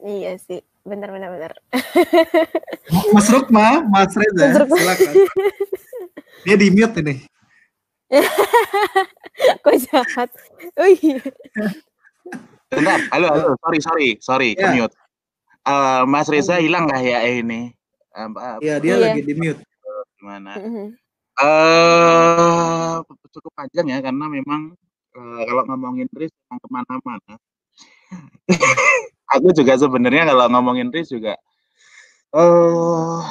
[0.00, 0.60] Iya sih.
[0.86, 1.52] Benar benar benar.
[3.14, 4.76] Mas Rukma Mas Reza Mas Rukma.
[4.78, 5.12] silakan.
[6.46, 7.14] Dia di mute ini.
[9.66, 10.30] Kok jahat?
[10.78, 11.18] Oh iya.
[12.70, 14.72] Bentar, halo, halo, sorry, sorry, sorry, yeah.
[14.74, 14.94] mute.
[15.66, 17.74] Uh, Mas Reza hilang nggak ya ini?
[18.62, 18.98] Iya, uh, dia yeah.
[19.02, 19.60] lagi di mute
[20.26, 20.58] gimana?
[20.58, 20.88] Mm-hmm.
[21.38, 22.98] Uh,
[23.30, 24.74] cukup panjang ya karena memang
[25.14, 27.38] uh, kalau ngomongin risk yang ke mana-mana.
[29.38, 31.38] aku juga sebenarnya kalau ngomongin risk juga
[32.34, 33.22] uh,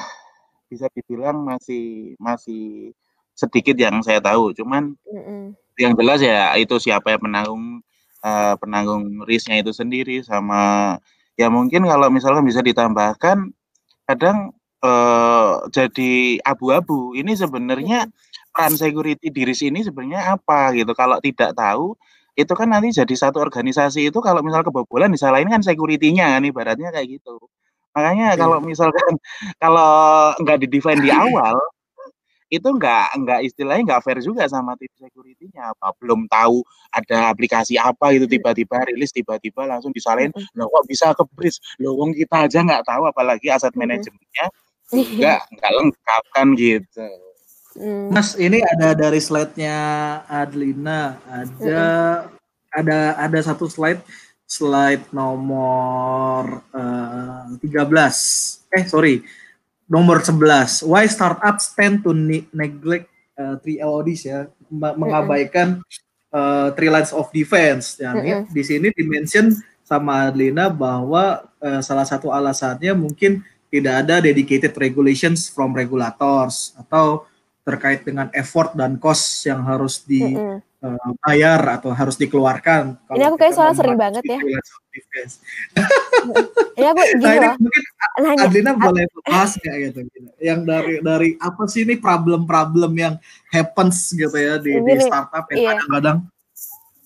[0.72, 2.96] bisa dibilang masih masih
[3.36, 4.56] sedikit yang saya tahu.
[4.56, 5.52] Cuman mm-hmm.
[5.76, 7.84] yang jelas ya itu siapa yang penanggung
[8.24, 10.96] uh, penanggung risknya itu sendiri sama
[11.36, 13.52] ya mungkin kalau misalnya bisa ditambahkan
[14.08, 14.55] kadang
[14.86, 17.18] uh, jadi abu-abu.
[17.18, 18.06] Ini sebenarnya
[18.54, 20.94] peran security diri sini sebenarnya apa gitu.
[20.94, 21.98] Kalau tidak tahu
[22.36, 26.92] itu kan nanti jadi satu organisasi itu kalau misal kebobolan disalahin kan security-nya kan ibaratnya
[26.92, 27.40] kayak gitu.
[27.96, 29.16] Makanya kalau misalkan
[29.64, 31.56] kalau nggak di define di awal
[32.52, 35.76] itu nggak nggak istilahnya nggak fair juga sama tim security-nya.
[35.76, 36.60] Apa belum tahu
[36.92, 40.32] ada aplikasi apa itu tiba-tiba rilis tiba-tiba langsung disalahin.
[40.60, 44.52] Loh kok bisa ke bridge loh kita aja nggak tahu apalagi aset manajemennya
[44.94, 47.08] enggak enggak lengkap kan gitu.
[47.76, 48.08] Hmm.
[48.08, 49.76] Mas, ini ada dari slide-nya
[50.32, 52.72] Adlina, ada hmm.
[52.72, 54.00] ada ada satu slide
[54.46, 58.80] slide nomor uh, eh, 13.
[58.80, 59.26] Eh, sorry.
[59.86, 60.86] Nomor 11.
[60.86, 65.82] Why startups tend to ne neglect uh, three LODs ya, mengabaikan
[66.34, 68.02] uh, three lines of defense.
[68.02, 68.50] Ya, hmm.
[68.50, 69.54] di sini dimention
[69.86, 77.28] sama Adlina bahwa uh, salah satu alasannya mungkin tidak ada dedicated regulations from regulators atau
[77.65, 80.61] terkait dengan effort dan cost yang harus dibayar
[81.59, 81.71] mm -hmm.
[81.73, 82.95] uh, atau harus dikeluarkan.
[83.17, 84.38] Ini aku kayak soal sering banget ya.
[86.80, 87.84] ini aku gini nah, ini mungkin
[88.15, 88.47] Nanya.
[88.47, 93.19] Adlina boleh bahas nggak gitu, gitu, yang dari dari apa sih ini problem-problem yang
[93.51, 95.69] happens gitu ya di, di startup yang iya.
[95.76, 96.17] kadang-kadang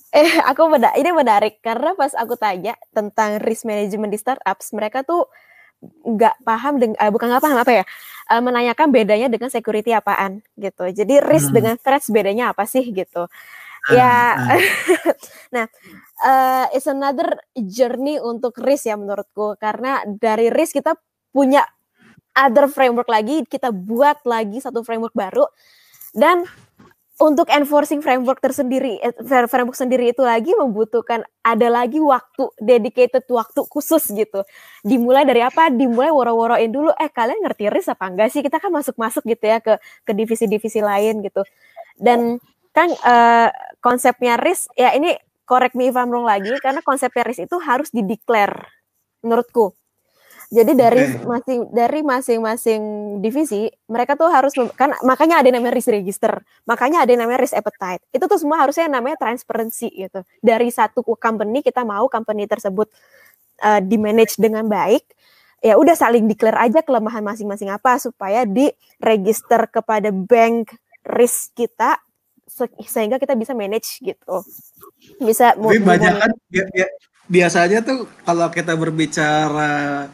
[0.09, 0.97] Eh, aku beda.
[0.97, 5.29] Ini menarik karena pas aku tanya tentang risk management di startups, mereka tuh
[5.81, 7.83] nggak paham dengan uh, bukan nggak paham apa ya
[8.35, 11.55] uh, menanyakan bedanya dengan security apaan gitu jadi risk hmm.
[11.55, 14.59] dengan threats bedanya apa sih gitu uh, ya uh.
[15.55, 15.65] nah
[16.23, 20.99] uh, it's another journey untuk risk ya menurutku karena dari risk kita
[21.31, 21.63] punya
[22.35, 25.47] other framework lagi kita buat lagi satu framework baru
[26.11, 26.43] dan
[27.19, 29.11] untuk enforcing framework tersendiri, eh,
[29.51, 34.47] framework sendiri itu lagi membutuhkan ada lagi waktu dedicated waktu khusus gitu.
[34.87, 35.67] Dimulai dari apa?
[35.67, 36.95] Dimulai woro-woroin dulu.
[36.95, 38.39] Eh kalian ngerti risk apa enggak sih?
[38.39, 39.75] Kita kan masuk-masuk gitu ya ke
[40.07, 41.43] ke divisi-divisi lain gitu.
[41.99, 42.39] Dan
[42.71, 43.51] kan uh,
[43.83, 47.91] konsepnya risk ya ini correct me if I'm wrong lagi karena konsepnya risk itu harus
[47.91, 48.69] dideklar
[49.25, 49.75] menurutku
[50.49, 52.81] jadi dari masing dari masing-masing
[53.21, 57.45] divisi mereka tuh harus kan makanya ada yang namanya risk register, makanya ada yang namanya
[57.45, 58.01] risk appetite.
[58.09, 60.25] Itu tuh semua harusnya namanya transparency gitu.
[60.41, 62.89] Dari satu company kita mau company tersebut
[63.61, 65.05] uh, di manage dengan baik,
[65.61, 70.73] ya udah saling declare aja kelemahan masing-masing apa supaya di register kepada bank
[71.05, 72.01] risk kita
[72.89, 74.41] sehingga kita bisa manage gitu.
[75.21, 76.31] Bisa Tapi banyak kan
[77.29, 80.09] biasanya tuh kalau kita berbicara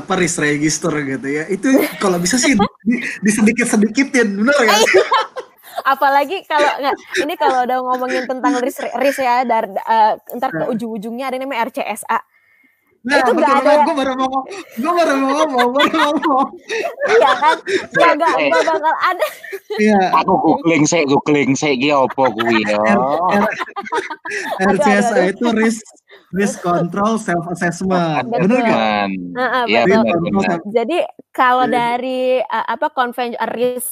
[0.00, 1.68] apa risk register gitu ya itu
[2.02, 4.78] kalau bisa sih di, di sedikit sedikitin bener ya
[5.94, 10.62] apalagi kalau nggak ini kalau udah ngomongin tentang risk risk ya dari uh, ntar ke
[10.64, 10.70] nah.
[10.72, 12.18] ujung-ujungnya ada namanya RCSA
[13.04, 13.84] Nah, itu nggak ada.
[13.84, 14.32] Gue baru mau,
[14.80, 16.48] gue baru mau ngomong, baru mau ngomong.
[17.20, 17.56] iya kan,
[18.00, 19.26] ya nggak nggak bakal ada.
[19.76, 20.00] Iya.
[20.24, 22.80] Aku googling, saya googling, saya gini apa gue ya.
[24.72, 25.84] RCSA itu risk
[26.34, 29.08] risk control self assessment, benar kan?
[29.38, 30.58] Uh, ya, benar, benar.
[30.68, 30.98] Jadi
[31.30, 33.90] kalau dari uh, apa konvensi risk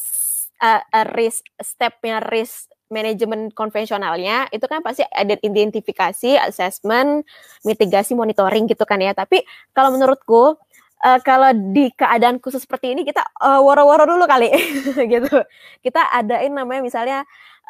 [0.62, 0.83] uh,
[1.14, 7.25] risk stepnya risk manajemen konvensionalnya itu kan pasti ada identifikasi, assessment,
[7.64, 9.16] mitigasi, monitoring gitu kan ya.
[9.16, 9.41] Tapi
[9.73, 10.61] kalau menurutku
[11.03, 14.53] uh, kalau di keadaan khusus seperti ini kita uh, woro-woro dulu kali
[15.12, 15.41] gitu.
[15.81, 17.18] Kita adain namanya misalnya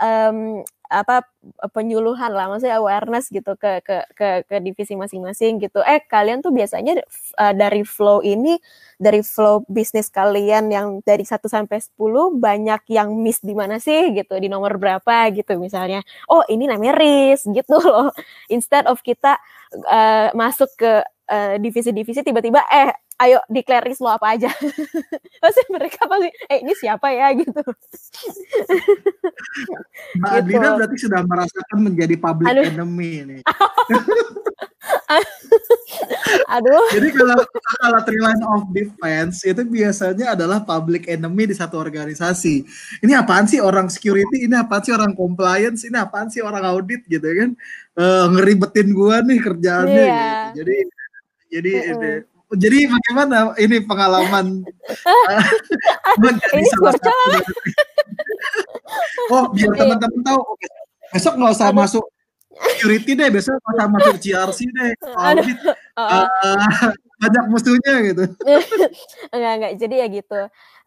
[0.03, 1.25] um, apa
[1.73, 5.81] penyuluhan lah maksudnya awareness gitu ke ke ke, ke divisi masing-masing gitu.
[5.83, 7.01] Eh kalian tuh biasanya
[7.41, 8.61] uh, dari flow ini
[9.03, 14.15] dari flow bisnis kalian yang dari 1 sampai 10 banyak yang miss di mana sih
[14.15, 16.05] gitu di nomor berapa gitu misalnya.
[16.31, 18.15] Oh, ini namanya risk gitu loh.
[18.47, 19.41] Instead of kita
[19.91, 21.03] uh, masuk ke
[21.61, 24.51] divisi-divisi uh, tiba-tiba eh ayo declare lo apa aja.
[25.43, 27.63] pasti mereka pasti, eh ini siapa ya gitu.
[30.19, 30.59] Mbak gitu.
[30.59, 32.65] Adina berarti sudah merasakan menjadi public Aduh.
[32.67, 33.39] enemy ini.
[36.51, 36.85] Aduh.
[36.91, 37.39] Jadi kalau
[37.79, 42.67] kalau three line of defense itu biasanya adalah public enemy di satu organisasi.
[43.05, 44.51] Ini apaan sih orang security?
[44.51, 45.87] Ini apaan sih orang compliance?
[45.87, 47.55] Ini apaan sih orang audit gitu kan?
[47.95, 50.07] Uh, ngeribetin gua nih kerjaannya.
[50.09, 50.51] Yeah.
[50.51, 50.59] Gitu.
[50.65, 50.77] Jadi
[51.53, 54.47] jadi uh -uh jadi bagaimana ini pengalaman?
[56.21, 57.09] Uh, ini salah satu
[59.33, 59.79] oh biar iya.
[59.81, 60.41] teman-teman tahu.
[61.17, 62.05] Besok nggak usah masuk
[62.53, 64.93] security deh besok nggak usah masuk GRC deh.
[65.25, 65.57] Audit.
[65.97, 68.25] Uh, banyak musuhnya gitu.
[69.35, 69.73] Enggak enggak.
[69.81, 70.41] Jadi ya gitu.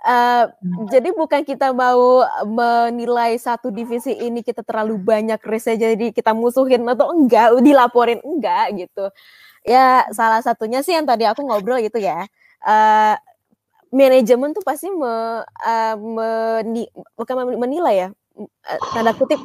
[0.06, 0.86] Uh, hmm.
[0.94, 6.86] Jadi bukan kita mau menilai satu divisi ini kita terlalu banyak risk jadi kita musuhin
[6.86, 9.10] atau enggak, dilaporin enggak gitu
[9.66, 12.30] ya salah satunya sih yang tadi aku ngobrol gitu ya.
[12.62, 13.18] Uh,
[13.90, 16.86] manajemen tuh pasti me, uh, meni,
[17.18, 18.10] bukan menilai ya.
[18.38, 19.42] Uh, tanda kutip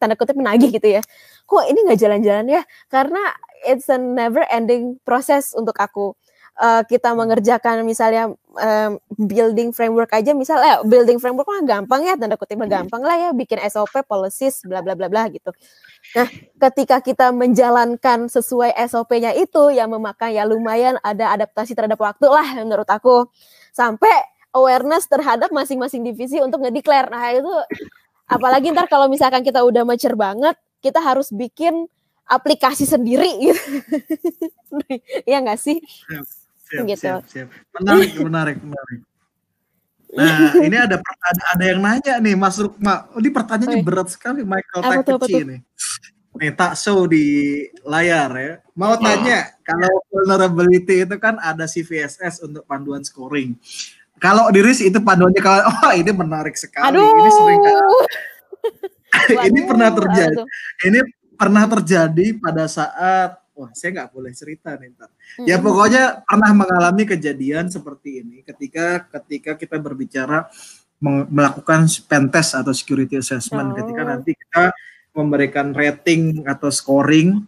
[0.00, 1.02] tanda kutip menagih gitu ya.
[1.48, 2.62] Kok ini nggak jalan-jalan ya?
[2.92, 3.22] Karena
[3.64, 6.12] it's a never ending proses untuk aku.
[6.52, 8.28] Uh, kita mengerjakan misalnya
[8.60, 13.16] um, building framework aja misalnya eh, building framework mah gampang ya tanda kutip gampang lah
[13.16, 13.30] ya.
[13.32, 15.48] Bikin SOP policies bla bla bla bla gitu.
[16.12, 16.28] Nah,
[16.68, 22.46] ketika kita menjalankan sesuai SOP-nya itu yang memakan ya lumayan ada adaptasi terhadap waktu lah
[22.60, 23.26] menurut aku.
[23.72, 24.12] Sampai
[24.52, 27.08] awareness terhadap masing-masing divisi untuk ngedeclare.
[27.08, 27.54] Nah, itu
[28.28, 30.54] apalagi ntar kalau misalkan kita udah mature banget,
[30.84, 31.88] kita harus bikin
[32.28, 33.62] aplikasi sendiri gitu.
[35.28, 35.84] Iya nggak sih?
[36.64, 37.12] siap, gitu.
[37.12, 37.48] Siap, siap.
[37.76, 39.00] Menarik, menarik, menarik.
[40.12, 43.08] Nah, ini ada, ada ada yang nanya nih, Mas Rukma.
[43.16, 45.60] Oh, ini pertanyaannya oh, berat sekali, Michael Takuchi nih.
[46.32, 47.24] Nih, tak show di
[47.84, 48.52] layar ya.
[48.76, 53.56] Mau tanya, kalau vulnerability itu kan ada CVSS untuk panduan scoring.
[54.22, 56.94] Kalau di RIS itu panduannya kalau oh ini menarik sekali.
[56.94, 57.02] Aduh.
[57.02, 57.74] Ini sering kan.
[59.50, 60.36] ini pernah terjadi.
[60.86, 61.00] Ini
[61.34, 65.10] pernah terjadi pada saat wah saya nggak boleh cerita nih ntar.
[65.12, 65.46] Hmm.
[65.46, 70.48] Ya pokoknya pernah mengalami kejadian seperti ini ketika ketika kita berbicara
[71.02, 73.76] melakukan pentest atau security assessment oh.
[73.82, 74.70] ketika nanti kita
[75.12, 77.42] memberikan rating atau scoring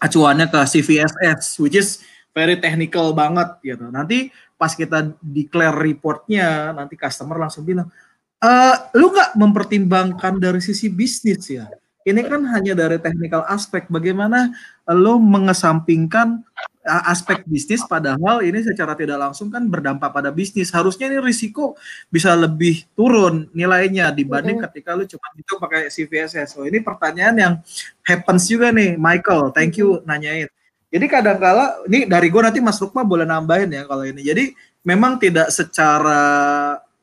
[0.00, 2.00] acuannya ke CVSS which is
[2.32, 3.86] very technical banget gitu.
[3.92, 7.86] Nanti pas kita declare reportnya nanti customer langsung bilang
[8.42, 8.50] e,
[8.98, 11.70] lu nggak mempertimbangkan dari sisi bisnis ya
[12.08, 13.84] ini kan hanya dari technical aspek.
[13.92, 14.56] Bagaimana
[14.88, 16.40] lo mengesampingkan
[16.88, 20.72] aspek bisnis padahal ini secara tidak langsung kan berdampak pada bisnis.
[20.72, 21.76] Harusnya ini risiko
[22.08, 26.56] bisa lebih turun nilainya dibanding ketika lo cuma itu pakai CVSS.
[26.56, 27.54] So ini pertanyaan yang
[28.00, 29.52] happens juga nih, Michael.
[29.52, 30.48] Thank you nanyain.
[30.88, 34.24] Jadi kadang-kala ini dari gue nanti Mas Rukma boleh nambahin ya kalau ini.
[34.24, 34.56] Jadi
[34.88, 36.24] memang tidak secara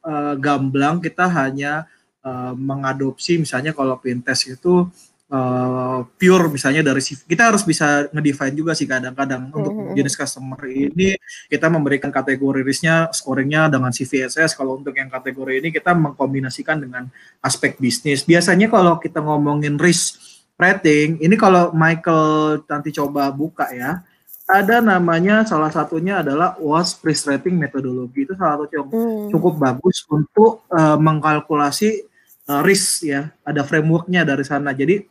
[0.01, 1.85] uh, gamblang kita hanya
[2.25, 4.89] uh, mengadopsi misalnya kalau Pinterest itu
[5.29, 9.57] uh, pure misalnya dari kita harus bisa ngedefine juga sih kadang-kadang mm-hmm.
[9.57, 11.15] untuk jenis customer ini
[11.47, 17.07] kita memberikan kategori risknya scoringnya dengan CVSS kalau untuk yang kategori ini kita mengkombinasikan dengan
[17.41, 20.21] aspek bisnis biasanya kalau kita ngomongin risk
[20.55, 24.01] rating ini kalau Michael nanti coba buka ya
[24.45, 29.33] ada namanya salah satunya adalah WAS risk rating metodologi itu salah satu yang hmm.
[29.33, 32.05] cukup bagus untuk uh, mengkalkulasi
[32.49, 34.71] uh, risk ya ada frameworknya dari sana.
[34.71, 35.01] Jadi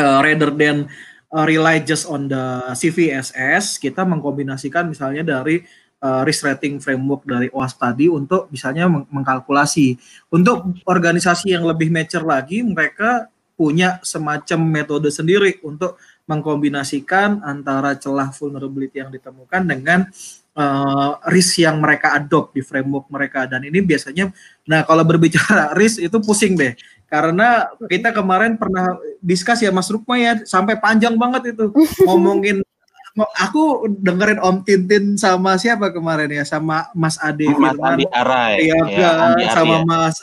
[0.00, 0.86] uh, rather than
[1.32, 2.44] uh, rely just on the
[2.74, 5.62] CVSS kita mengkombinasikan misalnya dari
[6.02, 9.96] uh, risk rating framework dari OAS tadi untuk misalnya meng mengkalkulasi.
[10.32, 15.96] Untuk organisasi yang lebih mature lagi mereka punya semacam metode sendiri untuk
[16.28, 20.04] mengkombinasikan antara celah vulnerability yang ditemukan dengan
[20.56, 23.44] uh, risk yang mereka adopt di framework mereka.
[23.44, 24.32] Dan ini biasanya
[24.66, 26.72] nah kalau berbicara risk itu pusing deh.
[27.06, 31.70] Karena kita kemarin pernah diskus ya Mas Rukma ya sampai panjang banget itu.
[32.08, 32.64] Ngomongin
[33.38, 36.42] aku dengerin Om Tintin sama siapa kemarin ya?
[36.42, 39.84] Sama Mas Ade Mas Firman, Andi Arai ya, ya, Andi Ari, sama ya.
[39.86, 40.16] Mas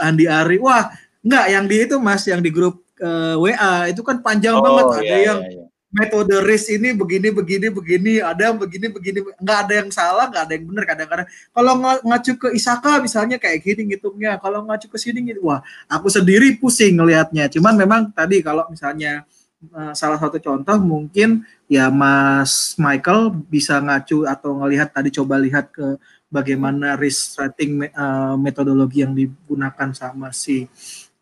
[0.00, 0.56] Andi Ari.
[0.62, 0.88] Wah
[1.22, 4.62] enggak yang di itu Mas yang di grup uh, eh, WA itu kan panjang oh,
[4.64, 4.84] banget.
[4.88, 5.71] ada iya, yang iya, iya.
[5.92, 10.42] Metode risk ini begini begini begini ada yang begini begini nggak ada yang salah nggak
[10.48, 11.28] ada yang benar kadang-kadang.
[11.52, 15.60] Kalau ng ngacu ke Isaka misalnya kayak gini ngitungnya kalau ngacu ke sini gitu wah
[15.92, 17.52] aku sendiri pusing ngelihatnya.
[17.52, 19.28] Cuman memang tadi kalau misalnya
[19.70, 25.70] uh, salah satu contoh mungkin ya Mas Michael bisa ngacu atau ngelihat tadi coba lihat
[25.70, 26.00] ke
[26.32, 30.64] bagaimana risk rating uh, metodologi yang digunakan sama si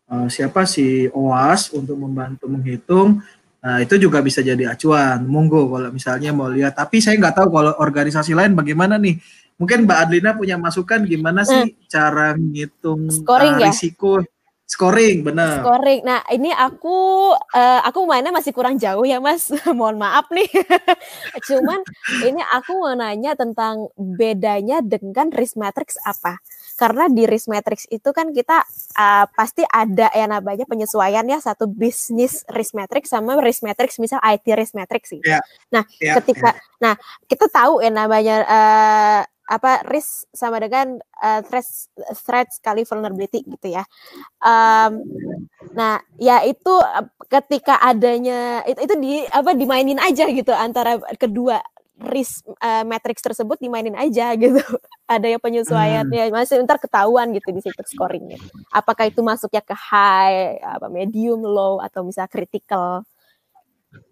[0.07, 3.19] uh, siapa si OAS untuk membantu menghitung
[3.61, 5.21] Nah, itu juga bisa jadi acuan.
[5.29, 6.73] Monggo kalau misalnya mau lihat.
[6.73, 9.21] Tapi saya nggak tahu kalau organisasi lain bagaimana nih.
[9.61, 11.85] Mungkin Mbak Adlina punya masukan gimana sih hmm.
[11.85, 14.25] cara ngitung Scoring uh, risiko ya?
[14.71, 15.59] Scoring, benar.
[15.59, 15.99] Scoring.
[16.07, 19.51] Nah, ini aku uh, aku mainnya masih kurang jauh ya, Mas.
[19.67, 20.47] Mohon maaf nih.
[21.51, 21.83] Cuman
[22.23, 26.39] ini aku mau nanya tentang bedanya dengan risk matrix apa?
[26.81, 28.65] Karena di risk matrix itu kan kita
[28.97, 34.17] uh, pasti ada yang namanya penyesuaian ya satu bisnis risk matrix sama risk matrix misal
[34.25, 35.21] IT risk matrix sih.
[35.21, 35.45] Yeah.
[35.69, 36.17] Nah, yeah.
[36.17, 36.81] ketika yeah.
[36.81, 36.93] nah
[37.29, 39.21] kita tahu ya namanya uh,
[39.51, 41.91] apa risk sama dengan uh, threats
[42.23, 43.83] threats kali vulnerability gitu ya.
[44.39, 45.05] Um,
[45.75, 46.73] nah, ya itu
[47.27, 51.59] ketika adanya itu, itu di apa dimainin aja gitu antara kedua
[52.01, 54.61] risk uh, matrix tersebut dimainin aja gitu.
[55.11, 56.33] Ada yang penyesuaiannya hmm.
[56.33, 58.41] masih ntar ketahuan gitu di situ scoringnya.
[58.73, 63.05] Apakah itu masuknya ke high, apa medium, low atau misalnya critical.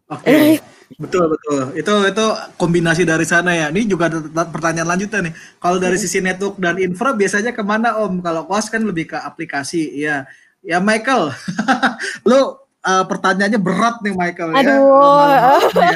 [0.10, 0.50] Oke, okay.
[1.04, 1.62] betul betul.
[1.78, 2.26] Itu itu
[2.58, 3.68] kombinasi dari sana ya.
[3.70, 4.10] Ini juga
[4.50, 5.34] pertanyaan lanjutan nih.
[5.62, 8.26] Kalau dari sisi network dan infra biasanya ke mana Om?
[8.26, 10.26] Kalau kos kan lebih ke aplikasi, ya.
[10.60, 11.32] Ya Michael,
[12.28, 12.36] lu
[12.84, 14.60] uh, pertanyaannya berat nih Michael ya.
[14.60, 15.72] Aduh.
[15.72, 15.96] ya.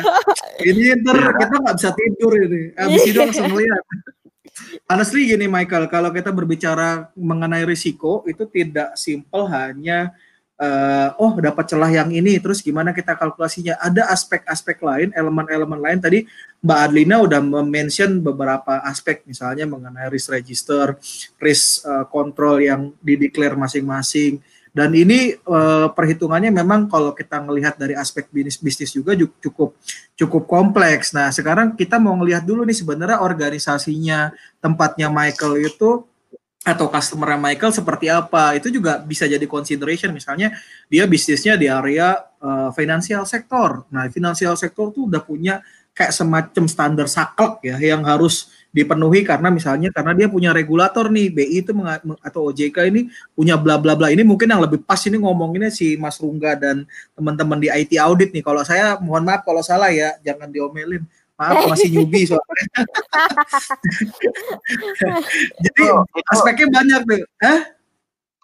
[0.61, 2.61] Ini ntar kita nggak bisa tidur ini.
[2.77, 3.83] Abis itu langsung lihat.
[4.85, 10.13] Honestly gini Michael, kalau kita berbicara mengenai risiko itu tidak simpel hanya
[10.61, 15.99] uh, oh dapat celah yang ini terus gimana kita kalkulasinya ada aspek-aspek lain elemen-elemen lain
[15.99, 16.19] tadi
[16.63, 20.95] Mbak Adlina udah mention beberapa aspek misalnya mengenai risk register
[21.41, 24.39] risk uh, control yang dideklar masing-masing
[24.74, 29.78] dan ini uh, perhitungannya memang kalau kita melihat dari aspek bisnis bisnis juga cukup
[30.17, 31.13] cukup kompleks.
[31.13, 36.01] Nah, sekarang kita mau melihat dulu nih sebenarnya organisasinya tempatnya Michael itu
[36.65, 38.57] atau customer Michael seperti apa.
[38.57, 40.09] Itu juga bisa jadi consideration.
[40.09, 40.57] Misalnya
[40.89, 43.86] dia bisnisnya di area uh, financial sector.
[43.93, 45.61] Nah financial sector tuh udah punya
[45.93, 51.29] kayak semacam standar saklek ya yang harus dipenuhi karena misalnya karena dia punya regulator nih
[51.29, 51.71] BI itu
[52.25, 53.05] atau OJK ini
[53.37, 56.89] punya bla bla bla ini mungkin yang lebih pas ini ngomonginnya si Mas Rungga dan
[57.13, 61.65] teman-teman di IT audit nih kalau saya mohon maaf kalau salah ya jangan diomelin Maaf
[61.71, 62.65] masih newbie soalnya.
[65.65, 67.23] Jadi oh, aspeknya banyak tuh.
[67.41, 67.59] Hah?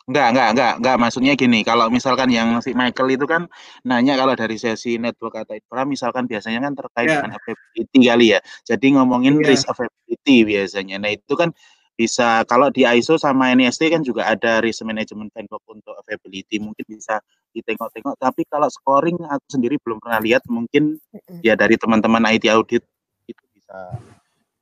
[0.10, 0.96] Enggak, enggak, enggak, enggak.
[0.98, 3.46] Maksudnya gini, kalau misalkan yang si Michael itu kan
[3.86, 7.22] nanya kalau dari sesi network atau infra, misalkan biasanya kan terkait yeah.
[7.22, 8.40] dengan availability kali ya.
[8.66, 9.54] Jadi ngomongin yeah.
[9.54, 10.98] risk availability biasanya.
[10.98, 11.54] Nah itu kan
[11.94, 16.88] bisa kalau di ISO sama NIST kan juga ada risk management framework untuk availability mungkin
[16.88, 17.20] bisa
[17.52, 20.96] ditengok-tengok tapi kalau scoring aku sendiri belum pernah lihat mungkin
[21.44, 22.88] ya dari teman-teman IT audit
[23.28, 24.00] itu bisa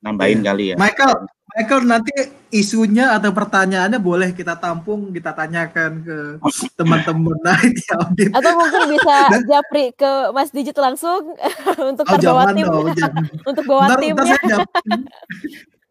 [0.01, 0.47] nambahin yeah.
[0.49, 2.11] kali ya Michael Michael nanti
[2.51, 6.17] isunya atau pertanyaannya boleh kita tampung kita tanyakan ke
[6.75, 7.39] teman-teman.
[7.63, 9.15] IT audit atau mungkin bisa
[9.51, 11.39] japri ke Mas Digit langsung
[11.95, 12.67] untuk oh, terbawa tim.
[13.49, 14.59] untuk bawa tim ya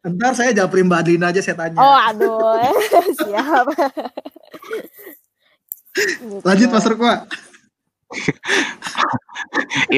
[0.07, 1.83] Ntar saya japri Mbak Adlina aja saya tanya.
[1.83, 2.63] Oh aduh,
[3.27, 3.67] siap.
[6.47, 7.27] Lanjut Mas Rukwa.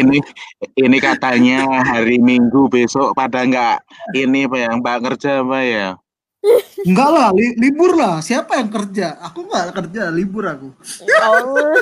[0.01, 0.19] Ini
[0.81, 3.85] ini katanya hari Minggu besok pada enggak
[4.17, 5.89] ini apa ya Mbak kerja apa ya?
[6.87, 8.23] Enggak lah, li libur lah.
[8.25, 9.19] Siapa yang kerja?
[9.29, 10.73] Aku enggak kerja, libur aku.
[11.25, 11.75] Oh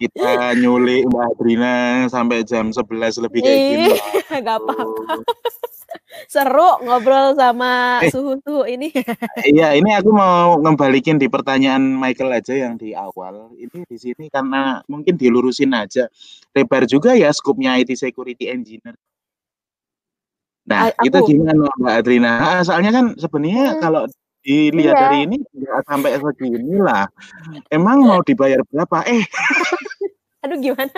[0.00, 1.74] kita nyulik Mbak Adrina
[2.08, 3.92] sampai jam 11 lebih kayak gini.
[4.40, 5.20] Gak apa-apa.
[6.26, 8.90] Seru ngobrol sama eh, suhu-suhu ini.
[9.54, 13.54] iya, ini aku mau ngembalikin di pertanyaan Michael aja yang di awal.
[13.58, 16.06] Ini di sini karena mungkin dilurusin aja.
[16.54, 18.94] Lebar juga ya skupnya IT security engineer.
[20.70, 22.32] Nah, A itu gimana Mbak Adrina?
[22.38, 23.80] Nah, soalnya kan sebenarnya hmm.
[23.82, 24.02] kalau
[24.40, 25.02] dilihat iya.
[25.02, 27.04] dari ini nggak sampai segini lah.
[27.68, 29.04] Emang mau dibayar berapa?
[29.10, 29.24] Eh.
[30.46, 30.96] Aduh gimana?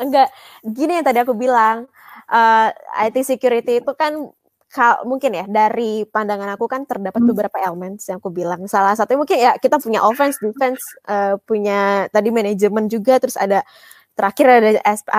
[0.00, 0.28] Enggak.
[0.64, 1.90] Gini yang tadi aku bilang.
[2.28, 2.68] Uh,
[3.00, 4.28] eh, IT security itu kan
[4.68, 7.30] kal mungkin ya dari pandangan aku kan terdapat hmm.
[7.32, 12.04] beberapa elemen yang aku bilang salah satu mungkin ya kita punya offense defense uh, punya
[12.12, 13.64] tadi manajemen juga terus ada
[14.12, 14.68] terakhir ada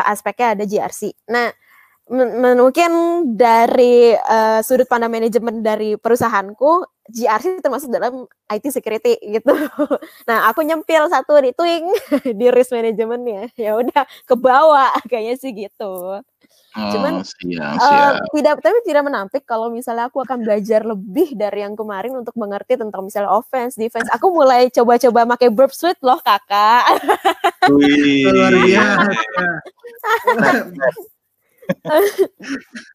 [0.05, 1.49] aspeknya ada GRC nah
[2.09, 2.91] mungkin
[3.37, 9.53] dari uh, sudut pandang manajemen dari perusahaanku GRC termasuk dalam IT security gitu.
[10.29, 11.85] Nah, aku nyempil satu di Twing
[12.39, 13.53] di risk manajemennya.
[13.53, 16.21] Ya udah ke bawah kayaknya sih gitu.
[16.77, 18.21] Oh, Cuman siap, siap.
[18.21, 22.37] Uh, tidak tapi tidak menampik kalau misalnya aku akan belajar lebih dari yang kemarin untuk
[22.37, 24.05] mengerti tentang misalnya offense, defense.
[24.13, 27.01] Aku mulai coba-coba pakai burp suite loh, Kakak.
[27.73, 28.29] Wih.
[28.29, 29.09] Luar biasa.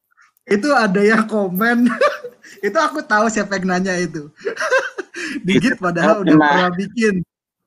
[0.44, 1.88] itu ada yang komen
[2.66, 4.28] itu aku tahu siapa yang nanya itu
[5.46, 7.24] digit padahal udah pernah bikin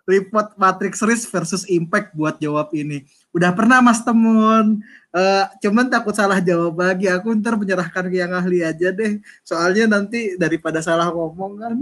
[0.07, 3.03] report matrix risk versus impact buat jawab ini.
[3.35, 4.79] Udah pernah mas temun?
[5.11, 7.11] Uh, cuman takut salah jawab lagi.
[7.11, 9.19] Aku ntar menyerahkan ke yang ahli aja deh.
[9.43, 11.75] Soalnya nanti daripada salah ngomong kan.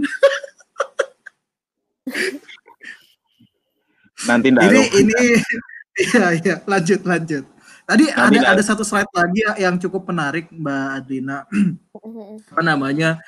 [4.26, 5.14] Nanti ini ini
[6.10, 6.54] iya iya.
[6.66, 7.44] Lanjut lanjut.
[7.86, 11.46] Tadi ada ada satu slide lagi ya yang cukup menarik Mbak Adrina.
[12.50, 13.22] Apa namanya?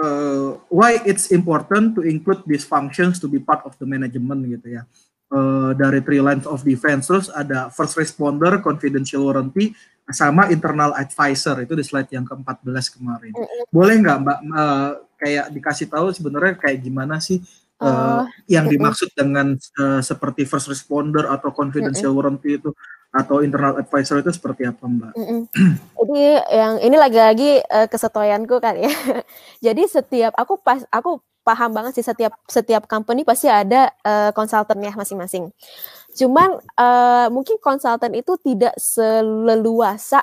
[0.00, 4.80] Uh, why it's important to include these functions to be part of the management gitu
[4.80, 4.82] ya.
[5.30, 9.76] Uh, dari three lines of defense terus ada first responder, confidential warranty,
[10.10, 13.32] sama internal advisor itu di slide yang ke-14 kemarin.
[13.70, 14.90] Boleh nggak Mbak uh,
[15.20, 17.44] kayak dikasih tahu sebenarnya kayak gimana sih
[17.80, 22.70] uh, yang dimaksud dengan uh, seperti first responder atau confidential warranty itu
[23.10, 25.12] atau internal advisor itu seperti apa Mbak?
[25.98, 26.24] Jadi
[26.54, 28.92] yang ini lagi-lagi uh, kesetuaianku kan ya.
[29.66, 34.94] Jadi setiap aku pas aku paham banget sih setiap setiap company pasti ada uh, konsultannya
[34.94, 35.50] masing-masing.
[36.14, 40.22] Cuman uh, mungkin konsultan itu tidak seleluasa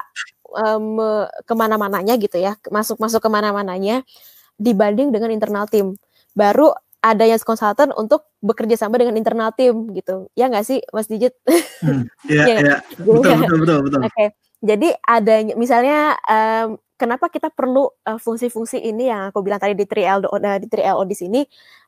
[0.55, 0.99] um,
[1.43, 4.08] ke mana-mananya gitu ya, masuk-masuk ke mana-mananya
[4.55, 5.99] dibanding dengan internal tim.
[6.38, 6.72] Baru
[7.02, 10.28] adanya konsultan untuk bekerja sama dengan internal tim gitu.
[10.34, 11.38] Ya nggak sih, Mas Dijit?
[11.82, 12.58] Hmm, iya, iya.
[12.58, 14.00] Ya, betul, betul, betul, betul.
[14.04, 14.14] Oke.
[14.14, 14.28] Okay.
[14.58, 19.86] Jadi adanya misalnya um, kenapa kita perlu uh, fungsi-fungsi ini yang aku bilang tadi di
[19.86, 21.41] 3L uh, eh, di 3LO di sini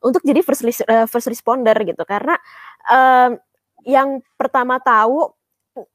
[0.05, 2.05] untuk jadi first uh, first responder gitu.
[2.05, 2.38] Karena
[2.86, 3.41] um,
[3.89, 5.34] yang pertama tahu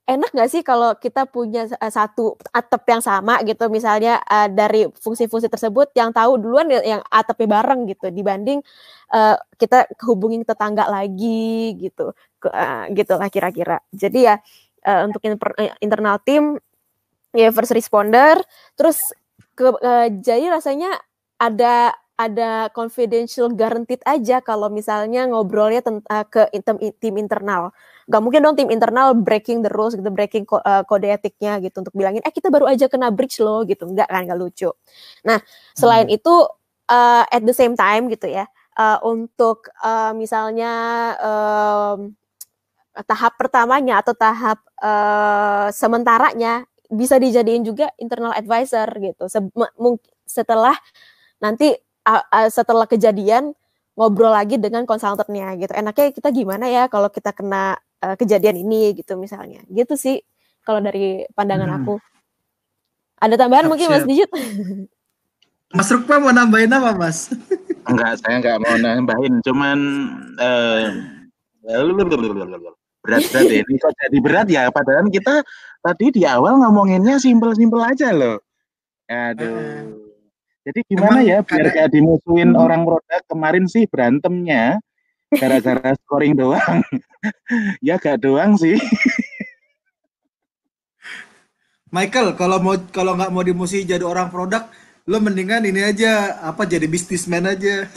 [0.08, 3.68] enak nggak sih kalau kita punya uh, satu atap yang sama gitu?
[3.68, 8.62] Misalnya uh, dari fungsi-fungsi tersebut yang tahu duluan ya, yang atapnya bareng gitu dibanding
[9.12, 12.14] uh, kita hubungin tetangga lagi gitu.
[12.44, 13.80] Uh, gitu lah kira-kira.
[13.92, 14.36] Jadi ya
[14.84, 15.24] uh, untuk
[15.80, 16.60] internal tim
[17.34, 18.38] ya first responder
[18.78, 19.10] terus
[19.58, 20.94] ke, uh, jadi rasanya
[21.40, 28.44] ada ada confidential guaranteed aja kalau misalnya ngobrolnya tentang ke tim, tim internal Gak mungkin
[28.44, 32.20] dong tim internal breaking the rules gitu, breaking ko uh, kode etiknya gitu untuk bilangin,
[32.20, 34.68] eh kita baru aja kena breach loh gitu, nggak kan, nggak lucu.
[35.24, 35.40] Nah
[35.72, 36.16] selain hmm.
[36.20, 36.34] itu
[36.92, 38.44] uh, at the same time gitu ya,
[38.76, 40.72] uh, untuk uh, misalnya
[41.16, 42.12] um,
[43.08, 49.32] tahap pertamanya atau tahap uh, sementaranya bisa dijadiin juga internal advisor gitu.
[49.32, 49.40] Se
[50.28, 50.76] setelah
[51.40, 51.72] nanti
[52.06, 53.52] uh, uh, setelah kejadian
[53.94, 55.72] ngobrol lagi dengan konsultannya gitu.
[55.72, 59.62] Enaknya kita gimana ya kalau kita kena uh, kejadian ini gitu misalnya.
[59.70, 60.20] Gitu sih
[60.64, 61.78] kalau dari pandangan hmm.
[61.82, 61.94] aku.
[63.22, 64.28] Ada tambahan mungkin Mas Dijut?
[65.74, 67.32] Mas Rukma mau nambahin apa Mas?
[67.88, 69.40] Enggak, saya enggak mau nambahin.
[69.40, 69.78] Cuman
[70.36, 70.86] uh,
[73.04, 73.60] berat-berat ya.
[73.64, 74.62] Ini kok jadi berat ya.
[74.68, 75.40] Padahal kita
[75.80, 78.40] tadi di awal ngomonginnya simpel-simpel aja loh.
[79.08, 79.48] Aduh.
[79.48, 80.03] Uh,
[80.64, 82.64] jadi gimana Emang ya biar gak dimusuhin hmm.
[82.64, 84.80] orang produk kemarin sih berantemnya
[85.36, 86.80] gara-gara scoring doang.
[87.86, 88.80] ya gak doang sih.
[91.94, 94.66] Michael, kalau mau kalau nggak mau dimusuhi jadi orang produk,
[95.06, 97.86] lo mendingan ini aja apa jadi bisnismen aja.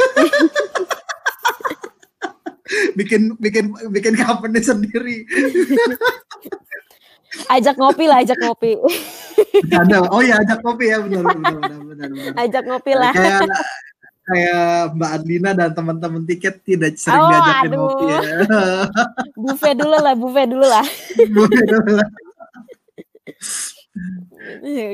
[2.99, 5.25] bikin bikin bikin company sendiri.
[7.45, 8.71] Ajak ngopi lah, ajak ngopi.
[9.69, 9.97] Ada.
[10.09, 12.31] Oh ya, ajak ngopi ya benar benar benar benar.
[12.41, 13.13] Ajak ngopi lah.
[13.13, 13.49] Kayak
[14.27, 17.79] kayak Mbak Adlina dan teman-teman tiket tidak sering oh, diajakin aduh.
[17.79, 18.19] ngopi ya.
[19.39, 20.85] buffet dulu lah, buffet dulu lah.
[21.31, 22.09] buffet dulu lah.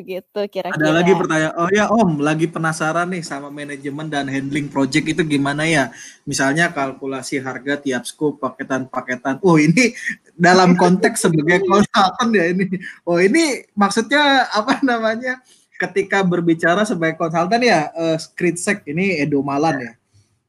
[0.03, 0.77] gitu kira-kira.
[0.77, 1.53] Ada lagi pertanyaan.
[1.57, 5.93] Oh ya Om, lagi penasaran nih sama manajemen dan handling project itu gimana ya?
[6.27, 9.41] Misalnya kalkulasi harga tiap scope, paketan-paketan.
[9.45, 9.93] Oh ini
[10.33, 12.65] dalam konteks sebagai konsultan ya ini.
[13.05, 15.41] Oh ini maksudnya apa namanya?
[15.73, 19.93] ketika berbicara sebagai konsultan ya uh, Skritsek ini Edo Malan ya.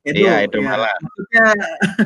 [0.05, 0.69] Edo, iya, Edo ya.
[0.69, 0.99] Malan.
[1.01, 1.47] Maksudnya,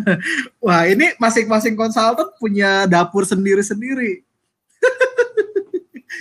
[0.64, 4.22] wah ini masing-masing konsultan punya dapur sendiri-sendiri.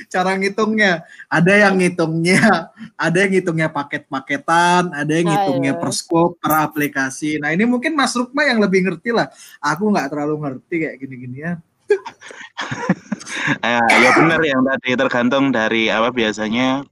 [0.08, 6.64] Cara ngitungnya, ada yang ngitungnya, ada yang ngitungnya paket-paketan, ada yang ngitungnya per scope, per
[6.64, 7.38] aplikasi.
[7.44, 9.28] Nah ini mungkin Mas Rukma yang lebih ngerti lah.
[9.60, 11.54] Aku nggak terlalu ngerti kayak gini-gini ya.
[13.68, 16.84] eh, ya benar yang tadi tergantung dari apa biasanya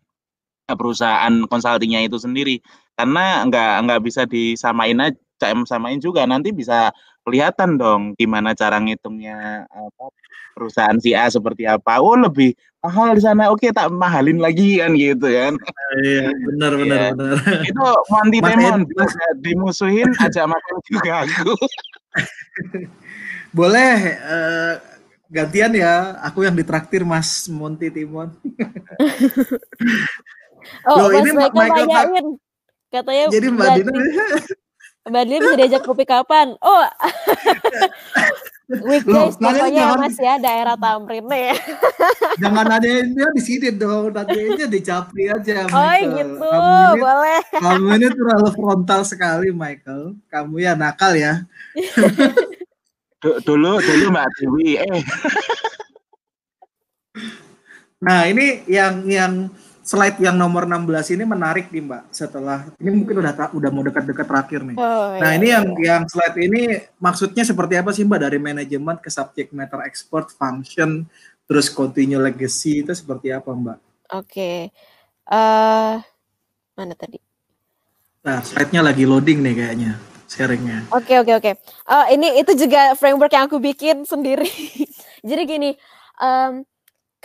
[0.72, 2.64] perusahaan konsultingnya itu sendiri
[2.96, 5.20] karena nggak nggak bisa disamain aja
[5.68, 6.96] samain juga nanti bisa
[7.28, 10.06] kelihatan dong gimana cara ngitungnya apa
[10.56, 12.56] perusahaan si A seperti apa oh lebih
[12.86, 13.50] mahal di sana.
[13.50, 15.54] Oke tak mahalin lagi kan gitu kan.
[16.06, 17.10] Iya benar benar ya.
[17.18, 17.38] benar.
[17.66, 18.80] Itu Monty Demon
[19.46, 21.54] dimusuhin aja makan juga aku.
[23.58, 24.74] Boleh uh,
[25.34, 26.22] gantian ya.
[26.30, 28.30] Aku yang ditraktir Mas Monty Timon.
[30.90, 32.28] Oh Loh, Mas ini Michael, Michael tanyain.
[32.90, 33.94] Katanya jadi Mbak Dina
[35.06, 36.58] Mbak Dina bisa diajak kopi kapan?
[36.58, 36.82] Oh
[38.66, 41.54] Weekdays Loh, pokoknya ya mas ya daerah Tamrin ya.
[42.42, 45.70] jangan ada dia di sini dong, nanti aja di Capri aja.
[45.70, 45.78] Michael.
[45.78, 47.42] Oh gitu, kamu ini, boleh.
[47.62, 50.18] Kamu ini terlalu frontal sekali Michael.
[50.34, 51.46] Kamu ya nakal ya.
[53.46, 55.02] dulu dulu Mbak Dewi eh.
[57.98, 59.34] nah ini yang yang
[59.86, 62.04] slide yang nomor 16 ini menarik nih Mbak.
[62.10, 64.76] Setelah ini mungkin udah udah mau dekat-dekat terakhir nih.
[64.82, 65.62] Oh, nah, ini iya.
[65.62, 70.34] yang yang slide ini maksudnya seperti apa sih Mbak dari manajemen ke subject matter expert,
[70.34, 71.06] function,
[71.46, 73.78] terus continue legacy itu seperti apa Mbak?
[74.18, 74.26] Oke.
[74.26, 74.60] Okay.
[75.30, 75.96] Uh, eh,
[76.74, 77.22] mana tadi?
[78.26, 79.94] Nah, slide-nya lagi loading nih kayaknya
[80.26, 80.90] sharingnya.
[80.90, 81.44] Oke okay, oke okay, oke.
[81.46, 81.54] Okay.
[81.86, 84.50] Uh, ini itu juga framework yang aku bikin sendiri.
[85.30, 85.72] Jadi gini,
[86.18, 86.66] um,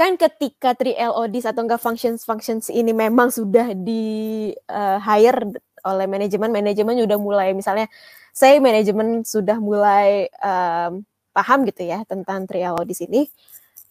[0.01, 6.49] kan ketika 3LODs atau enggak functions functions ini memang sudah di uh, hire oleh manajemen
[6.49, 7.85] manajemen sudah mulai misalnya
[8.33, 11.05] saya manajemen sudah mulai um,
[11.37, 13.29] paham gitu ya tentang 3LODs ini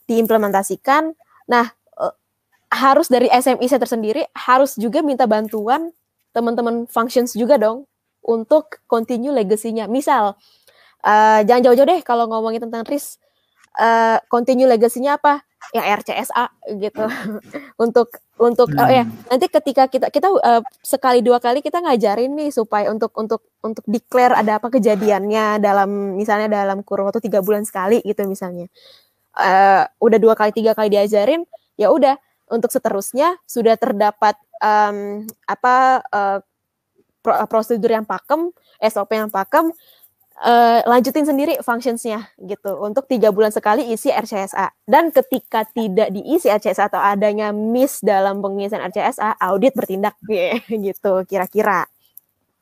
[0.09, 1.13] diimplementasikan.
[1.45, 1.69] Nah
[2.01, 2.15] uh,
[2.73, 5.93] harus dari SMI saya tersendiri harus juga minta bantuan
[6.33, 7.85] teman-teman functions juga dong
[8.25, 10.33] untuk continue legasinya misal
[11.05, 13.21] uh, jangan jauh-jauh deh kalau ngomongin tentang risk
[13.79, 15.41] uh, continue legasinya apa?
[15.71, 16.45] Yang RCSA
[16.77, 17.05] gitu.
[17.83, 18.79] Untuk untuk hmm.
[18.79, 23.11] oh ya nanti ketika kita kita uh, sekali dua kali kita ngajarin nih supaya untuk
[23.19, 28.23] untuk untuk declare ada apa kejadiannya dalam misalnya dalam kurun waktu tiga bulan sekali gitu
[28.23, 28.71] misalnya.
[29.35, 31.43] Uh, udah dua kali tiga kali diajarin
[31.75, 32.15] ya udah.
[32.49, 36.39] Untuk seterusnya sudah terdapat um, apa uh,
[37.45, 38.49] prosedur yang pakem
[38.79, 39.69] SOP yang pakem
[40.43, 42.79] uh, lanjutin sendiri functionsnya gitu.
[42.79, 48.39] Untuk tiga bulan sekali isi RCSA dan ketika tidak diisi RCSA atau adanya miss dalam
[48.39, 50.15] pengisian RCSA audit bertindak
[50.87, 51.87] gitu kira-kira.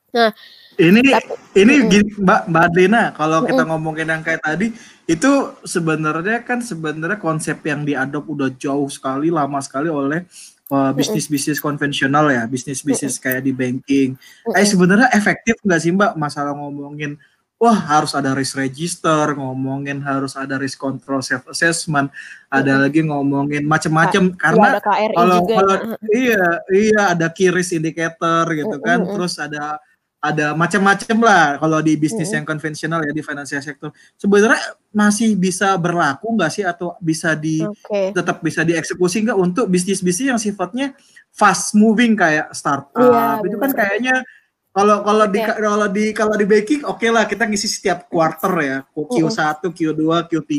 [0.08, 0.32] Nah
[0.78, 4.72] ini tapi, ini mm, Mbak Mbak Adlina kalau kita ngomongin yang kayak tadi
[5.04, 5.32] itu
[5.66, 10.24] sebenarnya kan sebenarnya konsep yang diadop udah jauh sekali lama sekali oleh
[10.72, 14.14] uh, bisnis-bisnis konvensional ya, bisnis-bisnis kayak di banking.
[14.52, 17.16] Eh sebenarnya efektif nggak sih Mbak masalah ngomongin
[17.58, 22.06] wah harus ada risk register, ngomongin harus ada risk control self assessment,
[22.46, 24.68] ada lagi ngomongin macam-macam iya, karena
[25.10, 25.76] kalau kalau
[26.14, 29.82] iya iya ada key risk indicator gitu kan, terus ada
[30.18, 33.94] ada macam-macam lah kalau di bisnis yang konvensional ya di financial sector.
[34.18, 38.10] Sebenarnya masih bisa berlaku nggak sih atau bisa di okay.
[38.10, 40.94] tetap bisa dieksekusi nggak untuk bisnis-bisnis yang sifatnya
[41.30, 44.26] fast moving kayak startup iya, itu kan kayaknya
[44.68, 48.52] kalau kalau di kalau di kalau di baking oke okay lah kita ngisi setiap quarter
[48.62, 50.54] ya, Q1, Q2, Q3.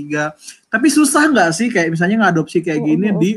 [0.67, 3.31] Tapi susah nggak sih kayak misalnya ngadopsi kayak gini di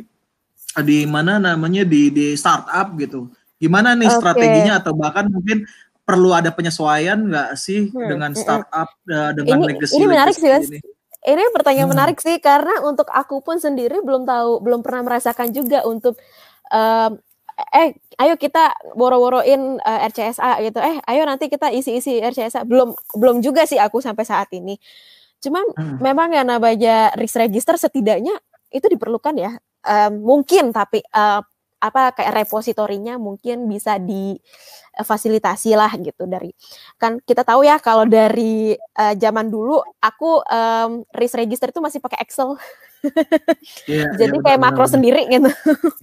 [0.81, 3.31] di mana namanya di di startup gitu.
[3.63, 4.19] Gimana nih okay.
[4.19, 5.63] strateginya atau bahkan mungkin
[6.03, 8.09] perlu ada penyesuaian nggak sih hmm.
[8.11, 10.67] dengan startup uh, dengan ini, legacy ini menarik sih Mas.
[10.67, 10.79] Ini.
[11.31, 11.95] ini pertanyaan hmm.
[11.95, 16.19] menarik sih karena untuk aku pun sendiri belum tahu belum pernah merasakan juga untuk
[16.75, 17.23] um,
[17.71, 20.79] eh ayo kita boro-boroin uh, eh, RCSA gitu.
[20.83, 24.75] Eh ayo nanti kita isi-isi RCSA belum belum juga sih aku sampai saat ini.
[25.43, 25.99] Cuman hmm.
[26.03, 28.35] memang ya namanya risk register setidaknya
[28.73, 29.53] itu diperlukan ya.
[29.83, 31.43] Um, mungkin tapi uh,
[31.83, 36.55] apa kayak repositorinya mungkin bisa difasilitasi lah gitu dari
[36.95, 41.99] kan kita tahu ya kalau dari uh, zaman dulu aku um, risk register itu masih
[41.99, 42.55] pakai Excel
[43.91, 44.95] yeah, Jadi yeah, kayak benar, makro benar.
[44.95, 45.51] sendiri gitu.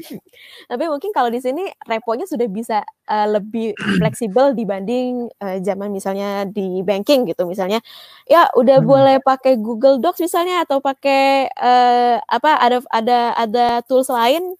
[0.71, 6.43] Tapi mungkin kalau di sini reponya sudah bisa uh, lebih fleksibel dibanding uh, zaman misalnya
[6.47, 7.79] di banking gitu misalnya.
[8.27, 8.87] Ya udah hmm.
[8.87, 14.55] boleh pakai Google Docs misalnya atau pakai uh, apa ada ada ada tools lain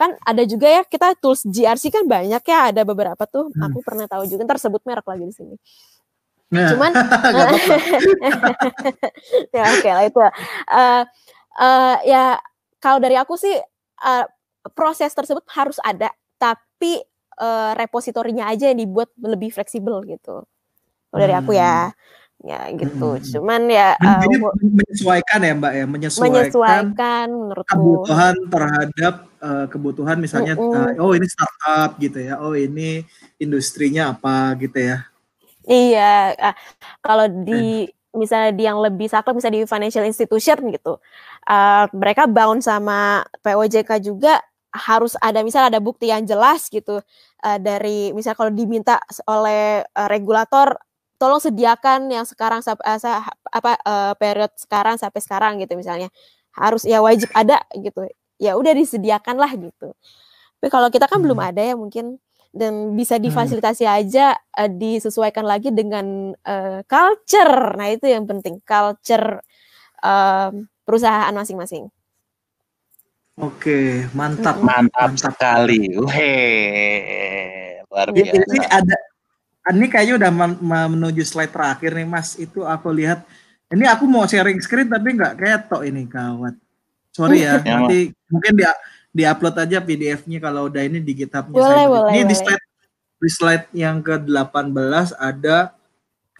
[0.00, 3.68] kan ada juga ya kita tools GRC kan banyak ya ada beberapa tuh hmm.
[3.68, 5.56] aku pernah tahu juga tersebut merek lagi di sini.
[6.50, 6.90] Nah, Cuman
[9.54, 10.20] ya oke okay lah itu.
[10.66, 11.02] Uh,
[11.58, 12.38] uh, ya
[12.78, 13.56] kalau dari aku sih
[14.04, 14.24] uh,
[14.76, 17.00] proses tersebut harus ada, tapi
[17.40, 20.44] uh, repositorinya aja yang dibuat lebih fleksibel gitu.
[21.10, 21.90] Kalau dari aku ya.
[21.90, 21.98] Hmm.
[22.40, 23.20] ya gitu.
[23.20, 23.24] Hmm.
[23.36, 24.24] Cuman ya uh,
[24.64, 31.12] menyesuaikan ya Mbak ya, menyesuaikan, menyesuaikan menurutku kebutuhan terhadap uh, kebutuhan misalnya uh, uh, oh
[31.12, 33.04] ini startup gitu ya, oh ini
[33.36, 35.04] industrinya apa gitu ya.
[35.68, 36.56] Iya, uh,
[37.04, 40.98] kalau di misalnya di yang lebih saklek misalnya di financial institution gitu,
[41.46, 47.02] uh, mereka bound sama POJK juga harus ada misalnya ada bukti yang jelas gitu
[47.42, 50.78] uh, dari misal kalau diminta oleh uh, regulator
[51.20, 56.08] tolong sediakan yang sekarang uh, apa uh, periode sekarang sampai sekarang gitu misalnya.
[56.56, 58.08] Harus ya wajib ada gitu.
[58.40, 59.92] Ya udah disediakan lah gitu.
[60.58, 61.24] Tapi kalau kita kan hmm.
[61.28, 62.16] belum ada ya mungkin
[62.50, 63.24] dan bisa hmm.
[63.30, 63.96] difasilitasi hmm.
[64.02, 69.38] aja uh, disesuaikan lagi dengan uh, culture nah itu yang penting culture
[70.02, 70.50] uh,
[70.82, 71.86] perusahaan masing-masing
[73.40, 74.60] Oke, mantap.
[74.60, 75.32] Mantap, mantap.
[75.32, 75.96] sekali.
[75.96, 78.36] Weh, luar biasa.
[78.36, 78.96] Ini ada
[79.72, 80.30] ini kayaknya udah
[80.92, 82.36] menuju slide terakhir nih Mas.
[82.36, 83.24] Itu aku lihat
[83.72, 86.52] ini aku mau sharing screen tapi nggak ketok ini kawat.
[87.16, 88.76] Sorry ya, ya nanti mungkin dia
[89.10, 91.54] di upload aja PDF-nya kalau udah ini di GitHub-nya.
[91.54, 92.30] Boleh, boleh, ini boleh.
[92.30, 92.64] di slide
[93.20, 95.76] di slide yang ke-18 ada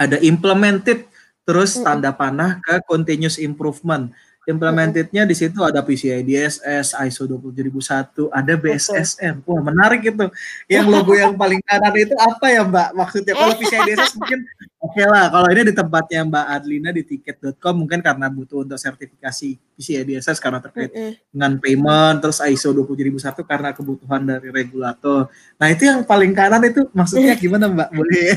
[0.01, 1.05] ada implemented
[1.45, 4.09] terus tanda panah ke continuous improvement
[4.49, 9.35] implementednya di situ ada PCI DSS, ISO 27001, ada BSSN.
[9.45, 10.27] Wah, menarik itu.
[10.67, 12.89] Yang logo yang paling kanan itu apa ya, Mbak?
[12.97, 14.41] Maksudnya kalau PCI DSS mungkin
[14.81, 15.29] oke okay lah.
[15.29, 20.41] Kalau ini di tempatnya Mbak Adlina di tiket.com mungkin karena butuh untuk sertifikasi PCI DSS
[20.41, 21.13] karena terkait mm -hmm.
[21.33, 25.29] dengan payment, terus ISO 27001 karena kebutuhan dari regulator.
[25.61, 27.89] Nah, itu yang paling kanan itu maksudnya gimana, Mbak?
[27.93, 28.29] Boleh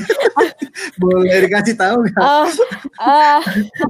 [1.02, 2.22] boleh dikasih tahu nggak?
[2.22, 2.50] Uh,
[3.02, 3.40] uh,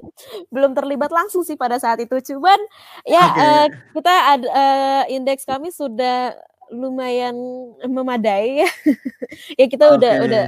[0.53, 2.15] belum terlibat langsung sih pada saat itu.
[2.33, 2.59] Cuman
[3.03, 3.41] ya okay.
[3.41, 6.37] uh, kita ada uh, indeks kami sudah
[6.73, 7.37] lumayan
[7.85, 8.69] memadai ya.
[9.61, 9.97] ya kita okay.
[10.01, 10.43] udah udah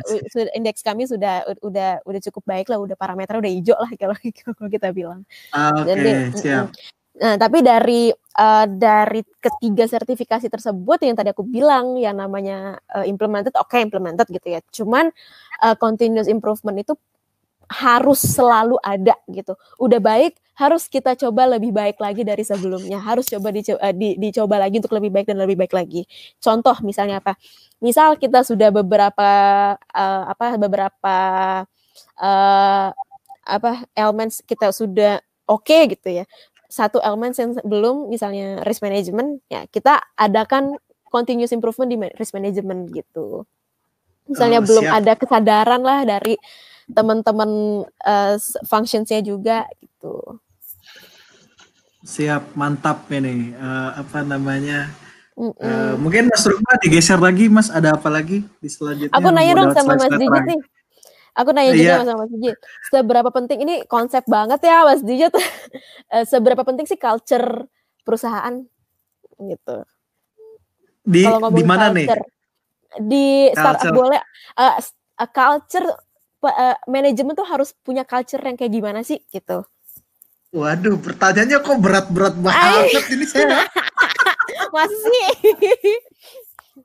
[0.57, 4.17] indeks kami sudah udah udah cukup baik lah, udah parameter udah hijau lah kalau
[4.57, 5.21] kalau kita bilang.
[5.53, 6.73] Oke, okay, siap.
[7.15, 13.07] Nah, tapi dari uh, dari ketiga sertifikasi tersebut yang tadi aku bilang yang namanya uh,
[13.07, 14.59] implemented, oke okay, implemented gitu ya.
[14.67, 15.07] Cuman
[15.63, 16.91] uh, continuous improvement itu
[17.69, 19.57] harus selalu ada gitu.
[19.81, 23.01] Udah baik, harus kita coba lebih baik lagi dari sebelumnya.
[23.01, 26.07] Harus coba dicoba, uh, di, dicoba lagi untuk lebih baik dan lebih baik lagi.
[26.39, 27.35] Contoh misalnya apa?
[27.83, 29.29] Misal kita sudah beberapa
[29.75, 31.17] uh, apa beberapa
[32.19, 32.89] uh,
[33.45, 36.25] apa elements kita sudah oke okay, gitu ya.
[36.65, 40.75] Satu elemen yang belum misalnya risk management ya kita adakan
[41.11, 43.43] continuous improvement di risk management gitu.
[44.25, 44.97] Misalnya oh, belum siap.
[44.99, 46.35] ada kesadaran lah dari
[46.91, 50.41] teman-teman uh, functionsnya juga gitu.
[52.05, 53.57] Siap, mantap ini.
[53.57, 54.93] Uh, apa namanya?
[55.33, 55.57] Mm -mm.
[55.57, 57.73] Uh, mungkin Mas Rukma digeser lagi, Mas.
[57.73, 59.15] Ada apa lagi di selanjutnya?
[59.17, 60.61] Aku nanya dong sama Mas Dijit nih.
[61.35, 62.05] Aku nanya juga iya.
[62.05, 62.57] sama Mas Dijit.
[62.93, 65.33] Seberapa penting ini konsep banget ya Mas Dijit.
[66.31, 67.65] Seberapa penting sih culture
[68.05, 68.61] perusahaan
[69.41, 69.77] gitu?
[71.01, 72.07] Di di mana nih?
[73.01, 74.21] di startup boleh
[74.55, 74.79] uh,
[75.19, 75.87] uh, culture
[76.51, 79.65] uh, manajemen tuh harus punya culture yang kayak gimana sih gitu.
[80.55, 83.67] Waduh, pertanyaannya kok berat-berat banget ini saya.
[84.75, 85.27] Masih sih?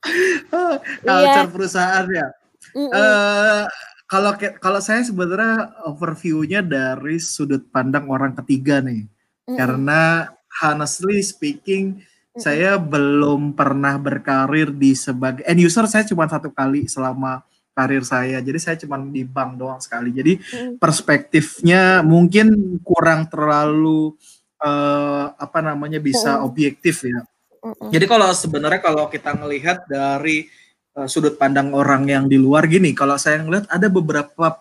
[1.07, 1.47] culture yeah.
[1.47, 2.27] perusahaan ya.
[2.75, 2.91] Mm -mm.
[2.91, 3.65] Uh,
[4.11, 9.57] kalau kalau saya sebenarnya overviewnya dari sudut pandang orang ketiga nih, mm -mm.
[9.59, 12.03] karena honestly speaking
[12.39, 17.43] saya belum pernah berkarir di sebagai end user saya cuma satu kali selama
[17.81, 18.45] karir saya.
[18.45, 20.13] Jadi saya cuma di bank doang sekali.
[20.13, 20.77] Jadi mm.
[20.77, 24.13] perspektifnya mungkin kurang terlalu
[24.61, 26.45] uh, apa namanya bisa mm.
[26.45, 27.25] objektif ya.
[27.65, 30.49] Mm Jadi kalau sebenarnya kalau kita melihat dari
[30.97, 34.61] uh, sudut pandang orang yang di luar gini, kalau saya ngelihat ada beberapa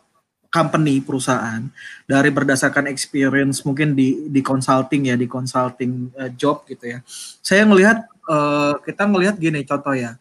[0.50, 1.62] company perusahaan
[2.10, 7.00] dari berdasarkan experience mungkin di di consulting ya di consulting uh, job gitu ya
[7.40, 10.18] saya ngelihat uh, kita ngelihat gini contoh ya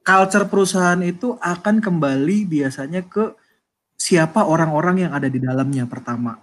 [0.00, 3.36] culture perusahaan itu akan kembali biasanya ke
[3.94, 6.40] siapa orang-orang yang ada di dalamnya pertama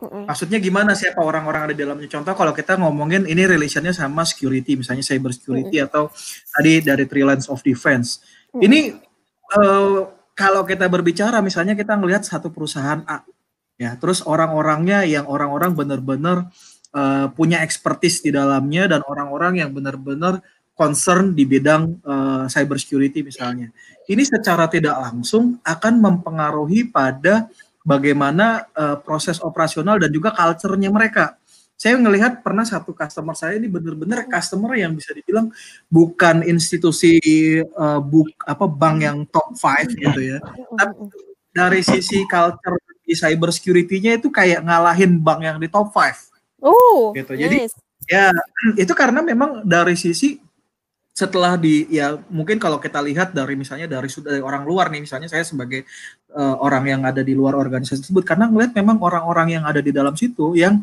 [0.00, 2.08] Maksudnya gimana siapa orang-orang ada di dalamnya?
[2.08, 6.08] Contoh kalau kita ngomongin ini relationnya sama security, misalnya cyber security atau
[6.56, 8.24] tadi dari three lines of defense.
[8.56, 8.96] Ini
[9.60, 13.20] uh, kalau kita berbicara misalnya kita ngelihat satu perusahaan A
[13.80, 16.52] ya terus orang-orangnya yang orang-orang benar-benar
[16.92, 20.44] uh, punya expertise di dalamnya dan orang-orang yang benar-benar
[20.80, 23.68] concern di bidang uh, cyber security misalnya
[24.08, 27.52] ini secara tidak langsung akan mempengaruhi pada
[27.84, 31.36] bagaimana uh, proses operasional dan juga culture-nya mereka
[31.80, 35.48] saya melihat pernah satu customer saya ini benar-benar customer yang bisa dibilang
[35.88, 37.16] bukan institusi
[37.60, 40.44] uh, buk apa bank yang top five gitu ya.
[40.76, 41.08] Tapi
[41.56, 46.62] dari sisi culture di cyber security-nya itu kayak ngalahin bank yang di top 5.
[46.62, 47.34] Oh, gitu.
[47.34, 47.74] Jadi nice.
[48.06, 48.30] ya
[48.82, 50.38] itu karena memang dari sisi
[51.10, 55.28] setelah di ya mungkin kalau kita lihat dari misalnya dari dari orang luar nih misalnya
[55.28, 55.84] saya sebagai
[56.32, 59.90] uh, orang yang ada di luar organisasi tersebut karena ngelihat memang orang-orang yang ada di
[59.90, 60.80] dalam situ yang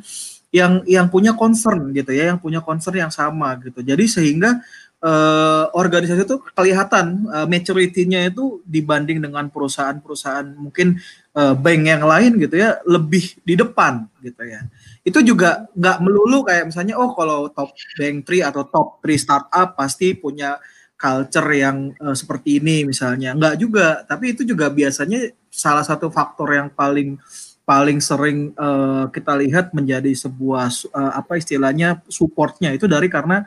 [0.52, 3.84] yang yang punya concern gitu ya yang punya concern yang sama gitu.
[3.84, 4.64] Jadi sehingga
[5.04, 10.98] uh, organisasi itu kelihatan uh, maturity-nya itu dibanding dengan perusahaan-perusahaan mungkin
[11.38, 14.66] uh, bank yang lain gitu ya lebih di depan gitu ya.
[15.06, 19.78] Itu juga nggak melulu kayak misalnya oh kalau top bank tree atau top three startup
[19.78, 20.58] pasti punya
[20.98, 23.38] culture yang uh, seperti ini misalnya.
[23.38, 27.22] Nggak juga tapi itu juga biasanya salah satu faktor yang paling
[27.68, 33.44] paling sering uh, kita lihat menjadi sebuah uh, apa istilahnya supportnya itu dari karena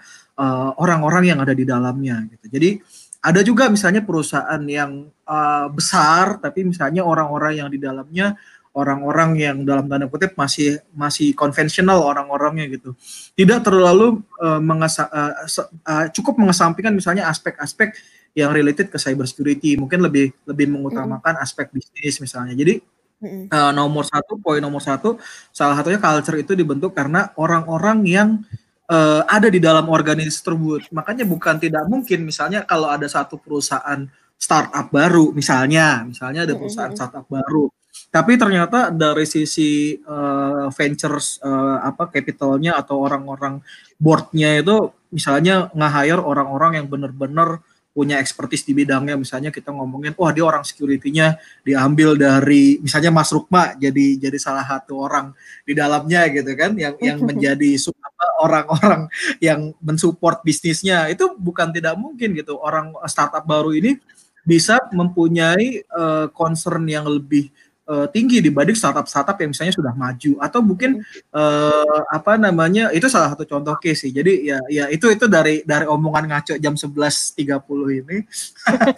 [0.80, 2.48] orang-orang uh, yang ada di dalamnya gitu.
[2.48, 2.80] Jadi
[3.20, 8.32] ada juga misalnya perusahaan yang uh, besar tapi misalnya orang-orang yang di dalamnya
[8.72, 12.96] orang-orang yang dalam tanda kutip masih masih konvensional orang-orangnya gitu
[13.36, 15.34] tidak terlalu uh, mengesa, uh,
[15.84, 17.92] uh, cukup mengesampingkan misalnya aspek-aspek
[18.38, 21.44] yang related ke cyber security mungkin lebih lebih mengutamakan mm.
[21.44, 22.78] aspek bisnis misalnya jadi
[23.18, 23.50] mm.
[23.50, 25.18] uh, nomor satu poin nomor satu
[25.50, 28.28] salah satunya culture itu dibentuk karena orang-orang yang
[28.90, 30.90] uh, ada di dalam organisasi tersebut.
[30.90, 34.04] Makanya bukan tidak mungkin misalnya kalau ada satu perusahaan
[34.40, 37.70] startup baru misalnya misalnya ada perusahaan startup baru.
[38.10, 43.62] Tapi ternyata dari sisi uh, ventures uh, apa capitalnya atau orang-orang
[43.98, 49.18] boardnya itu misalnya nge-hire orang-orang yang benar-benar punya expertise di bidangnya.
[49.18, 54.62] Misalnya kita ngomongin wah dia orang security-nya diambil dari misalnya Mas Rukma jadi jadi salah
[54.66, 55.34] satu orang
[55.66, 57.74] di dalamnya gitu kan yang yang menjadi
[58.40, 59.08] orang-orang
[59.38, 64.00] yang mensupport bisnisnya itu bukan tidak mungkin gitu orang startup baru ini
[64.44, 67.52] bisa mempunyai uh, concern yang lebih
[67.90, 71.02] uh, tinggi dibanding startup-startup yang misalnya sudah maju atau mungkin
[71.34, 74.12] uh, apa namanya itu salah satu contoh case sih.
[74.14, 78.16] Jadi ya ya itu itu dari dari omongan ngaco jam 11.30 ini.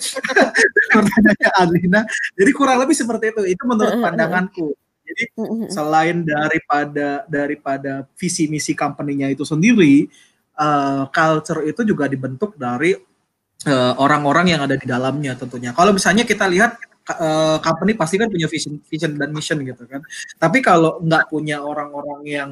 [0.94, 2.00] Pertanyaannya Alina.
[2.36, 3.42] Jadi kurang lebih seperti itu.
[3.56, 4.76] Itu menurut pandanganku.
[5.12, 5.24] Jadi
[5.68, 10.08] selain daripada daripada visi misi company-nya itu sendiri,
[10.56, 12.96] uh, culture itu juga dibentuk dari
[14.00, 15.70] orang-orang uh, yang ada di dalamnya tentunya.
[15.70, 16.80] Kalau misalnya kita lihat
[17.20, 20.02] uh, company pasti kan punya vision, vision dan mission gitu kan.
[20.38, 22.50] Tapi kalau nggak punya orang-orang yang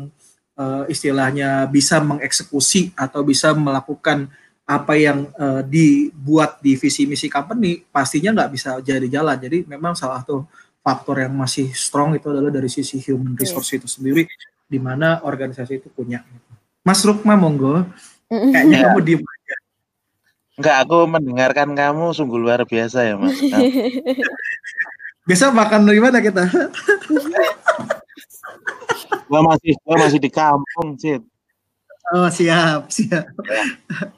[0.59, 4.31] uh, istilahnya bisa mengeksekusi atau bisa melakukan
[4.71, 9.35] apa yang uh, dibuat di visi misi company, pastinya nggak bisa jadi jalan.
[9.35, 10.47] Jadi memang salah satu
[10.81, 14.25] faktor yang masih strong itu adalah dari sisi human resource itu sendiri,
[14.65, 16.25] di mana organisasi itu punya.
[16.81, 17.85] Mas Rukma monggo,
[18.29, 19.57] kayaknya kamu diem aja.
[20.61, 23.37] Enggak, aku mendengarkan kamu sungguh luar biasa ya, Mas.
[25.29, 26.49] Biasa makan dari mana kita?
[29.31, 31.23] gua masih gua masih di kampung, sih.
[32.11, 33.31] Oh, siap, siap.
[33.47, 33.63] Ya.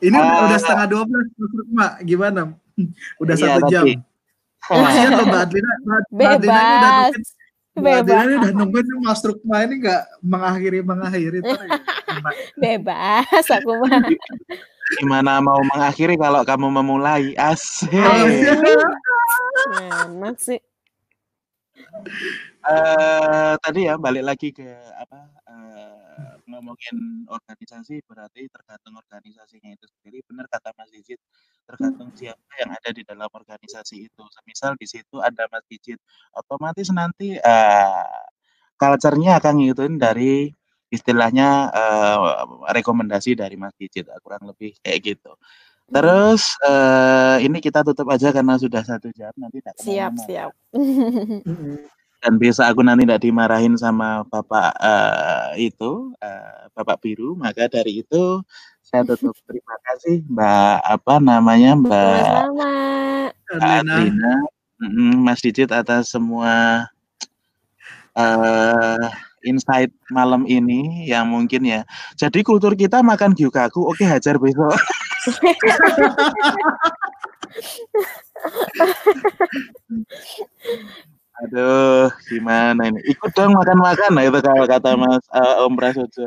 [0.00, 1.28] Ini uh, udah setengah dua belas,
[1.68, 1.92] Mak.
[2.08, 2.56] Gimana?
[3.20, 3.84] Udah iya, satu jam.
[4.70, 5.72] Oh, siap loh, Mbak Adlina.
[6.12, 7.22] Mbak Adlina ini udah nungguin.
[7.72, 11.38] Mbak Adlina ini udah nungguin Mas Rukma ini nggak mengakhiri mengakhiri.
[12.62, 14.06] Bebas, aku mah.
[15.00, 17.34] Gimana mau mengakhiri kalau kamu memulai?
[17.34, 17.90] Asik.
[20.06, 20.60] Enak sih.
[22.62, 25.18] Uh, tadi ya balik lagi ke apa
[25.50, 26.01] uh,
[26.52, 31.18] ngomongin organisasi berarti tergantung organisasinya itu sendiri benar kata Mas Dijit
[31.64, 35.98] tergantung siapa yang ada di dalam organisasi itu semisal di situ ada Mas Dijit
[36.36, 38.22] otomatis nanti uh,
[38.76, 40.52] culture-nya akan ngikutin dari
[40.92, 45.32] istilahnya uh, rekomendasi dari Mas Kicit kurang lebih kayak gitu.
[45.32, 45.92] Hmm.
[45.96, 50.52] Terus uh, ini kita tutup aja karena sudah satu jam nanti tidak siap siap.
[52.22, 58.06] Dan bisa aku nanti tidak dimarahin sama bapak uh, itu uh, bapak biru maka dari
[58.06, 58.38] itu
[58.78, 62.46] saya tutup terima kasih Mbak apa namanya Mbak
[63.58, 64.38] Adlina,
[65.18, 66.86] Mas Dicit atas semua
[68.14, 69.06] uh,
[69.44, 71.84] insight malam ini yang mungkin ya.
[72.16, 74.72] Jadi kultur kita makan gyukaku, oke hajar besok.
[81.42, 83.02] Aduh, gimana ini?
[83.10, 86.22] Ikut dong makan-makan nah itu kalau kata Mas uh, Om Prasojo.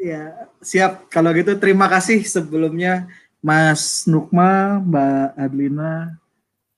[0.00, 1.06] Ya, siap.
[1.12, 3.06] Kalau gitu terima kasih sebelumnya
[3.38, 6.18] Mas Nukma, Mbak Adlina,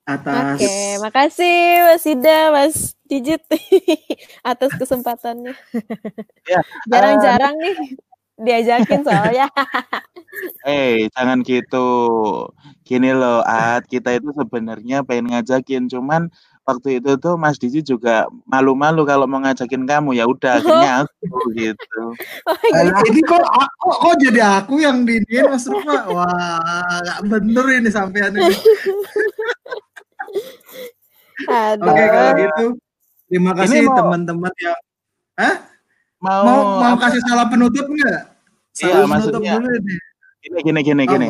[0.04, 1.56] atas Oke, makasih
[1.88, 2.76] Mas Ida, Mas
[3.08, 3.42] Digit
[4.52, 5.54] atas kesempatannya.
[6.44, 6.60] Ya,
[6.90, 7.76] Jarang-jarang uh, nih
[8.42, 9.48] diajakin soalnya.
[10.64, 10.72] Eh,
[11.04, 11.86] hey, jangan gitu.
[12.88, 16.32] Gini loh, At, kita itu sebenarnya pengen ngajakin, cuman
[16.62, 21.38] waktu itu tuh Mas Diji juga malu-malu kalau mau ngajakin kamu ya udah akhirnya aku
[21.58, 22.02] gitu.
[22.42, 22.92] Oh, iya.
[23.08, 26.06] ini kok aku kok jadi aku yang diniin Mas Rukma?
[26.14, 28.50] Wah, gak bener ini sampean ini.
[31.42, 32.66] Oke okay, kalau gitu
[33.26, 34.78] terima kasih teman-teman yang
[35.40, 35.54] Hah?
[36.22, 38.30] Mau mau, mau kasih salah penutup enggak?
[38.70, 39.94] Salah iya, maksudnya dulu ini.
[40.42, 41.08] Gini gini gini oh.
[41.10, 41.28] gini.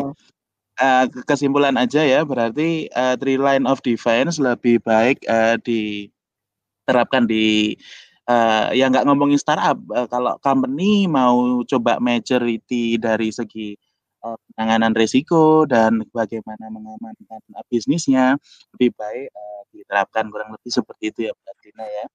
[0.81, 7.77] Uh, kesimpulan aja ya berarti uh, three line of defense lebih baik uh, diterapkan di
[8.25, 13.77] uh, ya nggak ngomongin startup uh, kalau company mau coba majority dari segi
[14.25, 18.41] uh, penanganan risiko dan bagaimana mengamankan uh, bisnisnya
[18.73, 22.07] lebih baik uh, diterapkan kurang lebih seperti itu ya Mbak Tina ya.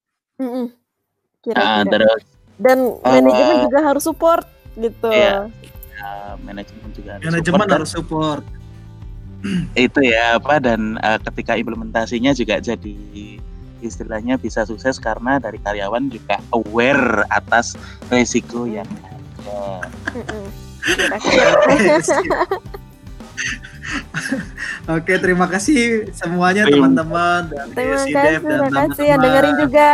[0.42, 0.66] Mm -hmm.
[1.46, 1.78] Kira-kira.
[1.78, 2.22] Uh, terus
[2.58, 4.46] dan uh, manajemen juga harus support
[4.78, 5.10] gitu.
[5.14, 5.54] Iya.
[6.08, 7.76] Uh, manajemen juga harus manajemen support.
[7.76, 8.44] harus support.
[9.88, 12.96] Itu ya apa dan uh, ketika implementasinya juga jadi
[13.84, 17.78] istilahnya bisa sukses karena dari karyawan juga aware atas
[18.10, 19.86] resiko yang ada.
[24.88, 29.92] Oke, terima kasih semuanya teman-teman dan terima kasih, dan terima kasih yang dengerin juga.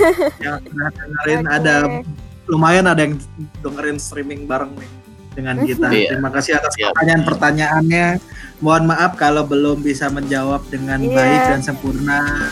[0.44, 1.56] Yang dengerin okay.
[1.56, 1.74] ada
[2.44, 3.16] lumayan ada yang
[3.64, 5.03] dengerin streaming bareng nih
[5.34, 5.90] dengan kita.
[5.90, 6.16] Iya.
[6.16, 6.94] Terima kasih atas iya.
[6.94, 8.06] pertanyaan-pertanyaannya.
[8.62, 11.14] Mohon maaf kalau belum bisa menjawab dengan yeah.
[11.14, 12.48] baik dan sempurna.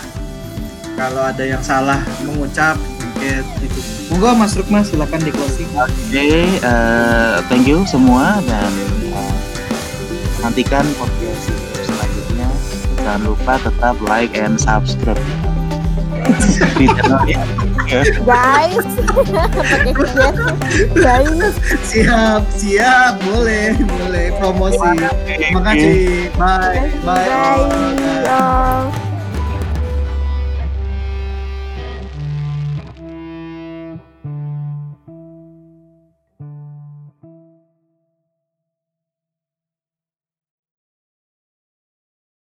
[0.93, 3.81] Kalau ada yang salah mengucap, mungkin itu.
[4.13, 5.71] Monggo Mas Rukma silakan di closing.
[5.73, 8.69] Oke, okay, uh, eh, thank you semua dan
[9.15, 9.33] uh,
[10.45, 11.49] nantikan podcast
[11.81, 12.49] selanjutnya.
[13.01, 15.52] Jangan lupa tetap like and subscribe
[16.23, 17.43] di channelnya.
[18.25, 18.87] Guys,
[21.05, 21.55] guys.
[21.87, 24.93] Siap, siap, boleh, boleh promosi.
[25.29, 26.31] Terima kasih.
[26.39, 27.27] Bye, bye.
[27.29, 27.67] bye.
[28.25, 29.12] bye.